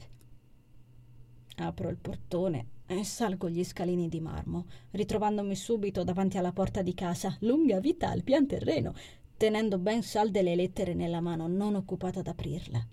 Apro 1.62 1.90
il 1.90 1.98
portone 1.98 2.68
e 2.86 3.04
salgo 3.04 3.50
gli 3.50 3.66
scalini 3.66 4.08
di 4.08 4.22
marmo, 4.22 4.68
ritrovandomi 4.92 5.56
subito 5.56 6.06
davanti 6.06 6.38
alla 6.38 6.54
porta 6.54 6.82
di 6.82 6.94
casa, 6.94 7.36
lunga 7.42 7.82
vita 7.82 8.10
al 8.10 8.24
pian 8.24 8.48
terreno, 8.48 8.94
tenendo 9.36 9.78
ben 9.78 10.02
salde 10.02 10.42
le 10.42 10.56
lettere 10.56 10.94
nella 10.94 11.20
mano, 11.20 11.48
non 11.48 11.76
occupata 11.76 12.22
ad 12.22 12.28
aprirla. 12.28 12.88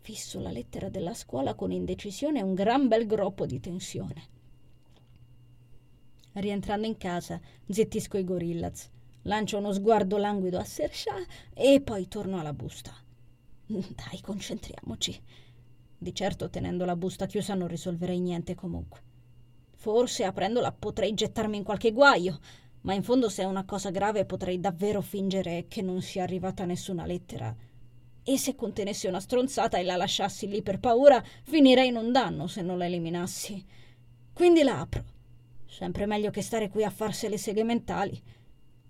Fisso 0.00 0.40
la 0.40 0.50
lettera 0.50 0.88
della 0.88 1.12
scuola 1.12 1.54
con 1.54 1.72
indecisione 1.72 2.38
e 2.38 2.42
un 2.42 2.54
gran 2.54 2.88
bel 2.88 3.06
groppo 3.06 3.44
di 3.44 3.60
tensione. 3.60 4.28
Rientrando 6.32 6.86
in 6.86 6.96
casa, 6.96 7.38
zittisco 7.68 8.16
i 8.16 8.24
gorillaz, 8.24 8.88
lancio 9.22 9.58
uno 9.58 9.72
sguardo 9.72 10.16
languido 10.16 10.58
a 10.58 10.64
Sersha 10.64 11.16
e 11.52 11.82
poi 11.82 12.08
torno 12.08 12.38
alla 12.40 12.54
busta. 12.54 12.94
Dai, 13.66 14.20
concentriamoci. 14.22 15.22
Di 16.04 16.14
certo 16.14 16.50
tenendo 16.50 16.84
la 16.84 16.96
busta 16.96 17.24
chiusa 17.24 17.54
non 17.54 17.66
risolverei 17.66 18.20
niente 18.20 18.54
comunque. 18.54 19.00
Forse 19.74 20.24
aprendola 20.24 20.70
potrei 20.70 21.14
gettarmi 21.14 21.56
in 21.56 21.62
qualche 21.62 21.92
guaio, 21.92 22.40
ma 22.82 22.92
in 22.92 23.02
fondo 23.02 23.30
se 23.30 23.42
è 23.42 23.46
una 23.46 23.64
cosa 23.64 23.88
grave 23.88 24.26
potrei 24.26 24.60
davvero 24.60 25.00
fingere 25.00 25.64
che 25.66 25.80
non 25.80 26.02
sia 26.02 26.22
arrivata 26.22 26.66
nessuna 26.66 27.06
lettera. 27.06 27.56
E 28.22 28.36
se 28.36 28.54
contenesse 28.54 29.08
una 29.08 29.18
stronzata 29.18 29.78
e 29.78 29.82
la 29.82 29.96
lasciassi 29.96 30.46
lì 30.46 30.60
per 30.60 30.78
paura, 30.78 31.24
finirei 31.44 31.88
in 31.88 31.96
un 31.96 32.12
danno 32.12 32.48
se 32.48 32.60
non 32.60 32.76
la 32.76 32.84
eliminassi. 32.84 33.64
Quindi 34.34 34.62
la 34.62 34.80
apro. 34.80 35.04
Sempre 35.64 36.04
meglio 36.04 36.28
che 36.28 36.42
stare 36.42 36.68
qui 36.68 36.84
a 36.84 36.90
farsi 36.90 37.30
le 37.30 37.38
seghe 37.38 37.64
mentali. 37.64 38.22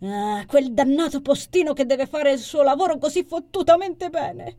Ah, 0.01 0.45
quel 0.49 0.73
dannato 0.75 1.21
postino 1.21 1.75
che 1.75 1.87
deve 1.87 2.07
fare 2.07 2.33
il 2.33 2.41
suo 2.41 2.65
lavoro 2.65 2.99
così 2.99 3.23
fottutamente 3.23 4.11
bene. 4.11 4.57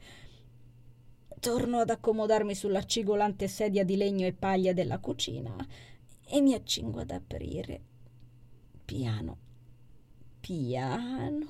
Torno 1.40 1.80
ad 1.80 1.90
accomodarmi 1.90 2.56
sulla 2.56 2.86
cigolante 2.86 3.48
sedia 3.48 3.84
di 3.84 3.98
legno 3.98 4.26
e 4.26 4.34
paglia 4.34 4.74
della 4.74 5.00
cucina 5.00 5.56
e 6.28 6.42
mi 6.42 6.54
accingo 6.54 7.02
ad 7.02 7.12
aprire. 7.12 7.82
Piano, 8.84 9.38
piano. 10.40 11.46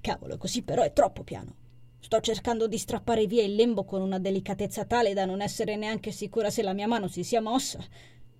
Cavolo, 0.00 0.36
così 0.36 0.62
però 0.62 0.82
è 0.82 0.92
troppo 0.92 1.22
piano. 1.22 1.54
Sto 2.00 2.20
cercando 2.20 2.66
di 2.66 2.78
strappare 2.78 3.26
via 3.26 3.44
il 3.44 3.54
lembo 3.54 3.84
con 3.84 4.02
una 4.02 4.18
delicatezza 4.18 4.84
tale 4.84 5.14
da 5.14 5.24
non 5.24 5.40
essere 5.40 5.76
neanche 5.76 6.10
sicura 6.10 6.50
se 6.50 6.62
la 6.62 6.72
mia 6.72 6.88
mano 6.88 7.06
si 7.06 7.22
sia 7.22 7.40
mossa. 7.40 7.78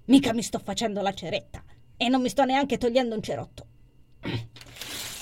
Mica 0.07 0.33
mi 0.33 0.43
sto 0.43 0.59
facendo 0.59 1.01
la 1.01 1.15
ceretta 1.15 1.63
e 1.97 2.09
non 2.09 2.21
mi 2.21 2.29
sto 2.29 2.45
neanche 2.45 2.79
togliendo 2.79 3.15
un 3.15 3.23
cerotto. 3.23 3.67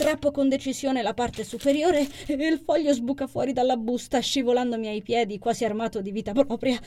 Strappo 0.01 0.31
con 0.31 0.49
decisione 0.49 1.03
la 1.03 1.13
parte 1.13 1.45
superiore 1.45 2.09
e 2.27 2.33
il 2.33 2.59
foglio 2.59 2.91
sbuca 2.95 3.27
fuori 3.27 3.53
dalla 3.53 3.77
busta, 3.77 4.19
scivolandomi 4.19 4.89
ai 4.89 5.03
piedi, 5.03 5.39
quasi 5.39 5.67
armato 5.67 6.01
di 6.01 6.11
vita 6.11 6.33
propria. 6.33 6.81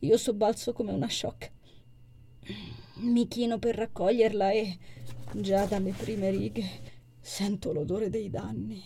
Io 0.00 0.18
sobbalzo 0.18 0.74
come 0.74 0.92
una 0.92 1.08
shock. 1.08 1.50
Mi 2.96 3.26
chino 3.26 3.58
per 3.58 3.74
raccoglierla 3.74 4.50
e, 4.50 4.76
già 5.32 5.64
dalle 5.64 5.92
prime 5.92 6.28
righe, 6.28 6.68
sento 7.18 7.72
l'odore 7.72 8.10
dei 8.10 8.28
danni. 8.28 8.82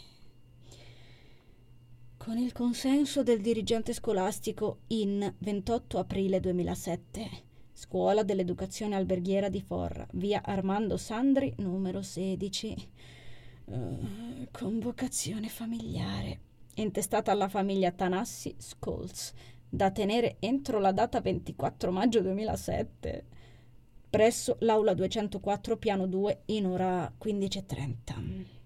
Con 2.16 2.38
il 2.38 2.52
consenso 2.52 3.24
del 3.24 3.40
dirigente 3.40 3.92
scolastico 3.94 4.82
in 4.86 5.34
28 5.38 5.98
aprile 5.98 6.38
2007, 6.38 7.30
Scuola 7.72 8.22
dell'Educazione 8.22 8.94
Alberghiera 8.94 9.48
di 9.48 9.60
Forra, 9.60 10.06
via 10.12 10.40
Armando 10.44 10.96
Sandri, 10.96 11.52
numero 11.56 12.00
16. 12.00 13.20
Uh, 13.64 14.48
convocazione 14.50 15.48
familiare. 15.48 16.40
Intestata 16.74 17.30
alla 17.30 17.48
famiglia 17.48 17.92
Tanassi 17.92 18.54
Scholes, 18.58 19.32
da 19.68 19.90
tenere 19.90 20.36
entro 20.40 20.78
la 20.80 20.92
data 20.92 21.20
24 21.20 21.90
maggio 21.92 22.20
2007, 22.20 23.24
presso 24.10 24.56
l'aula 24.60 24.94
204, 24.94 25.76
piano 25.76 26.06
2, 26.06 26.42
in 26.46 26.66
ora 26.66 27.12
15.30. 27.22 28.60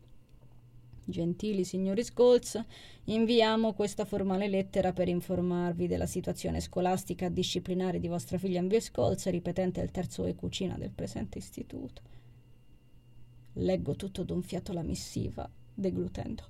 Gentili 1.08 1.62
signori 1.62 2.02
Scholz, 2.02 2.60
inviamo 3.04 3.74
questa 3.74 4.04
formale 4.04 4.48
lettera 4.48 4.92
per 4.92 5.06
informarvi 5.06 5.86
della 5.86 6.06
situazione 6.06 6.60
scolastica 6.60 7.28
disciplinare 7.28 8.00
di 8.00 8.08
vostra 8.08 8.38
figlia 8.38 8.58
Envie 8.58 8.80
Scholz, 8.80 9.28
ripetente 9.28 9.80
il 9.80 9.92
terzo 9.92 10.24
e 10.24 10.34
cucina 10.34 10.76
del 10.76 10.90
presente 10.90 11.38
istituto. 11.38 12.02
Leggo 13.58 13.96
tutto 13.96 14.22
d'un 14.22 14.42
fiato 14.42 14.72
la 14.72 14.82
missiva, 14.82 15.48
deglutendo. 15.72 16.44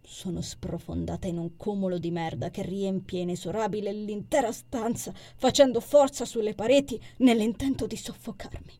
Sono 0.00 0.40
sprofondata 0.40 1.26
in 1.26 1.38
un 1.38 1.56
cumulo 1.56 1.98
di 1.98 2.10
merda 2.10 2.50
che 2.50 2.62
riempie 2.62 3.22
inesorabile 3.22 3.92
l'intera 3.92 4.52
stanza, 4.52 5.12
facendo 5.36 5.80
forza 5.80 6.24
sulle 6.24 6.54
pareti 6.54 7.00
nell'intento 7.18 7.86
di 7.86 7.96
soffocarmi. 7.96 8.78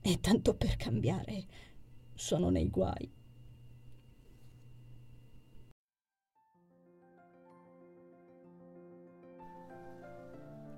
E 0.00 0.20
tanto 0.20 0.54
per 0.54 0.76
cambiare, 0.76 1.44
sono 2.14 2.50
nei 2.50 2.68
guai. 2.68 3.10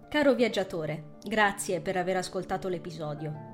Caro 0.09 0.34
viaggiatore, 0.34 1.16
grazie 1.22 1.80
per 1.80 1.97
aver 1.97 2.16
ascoltato 2.16 2.68
l'episodio. 2.68 3.53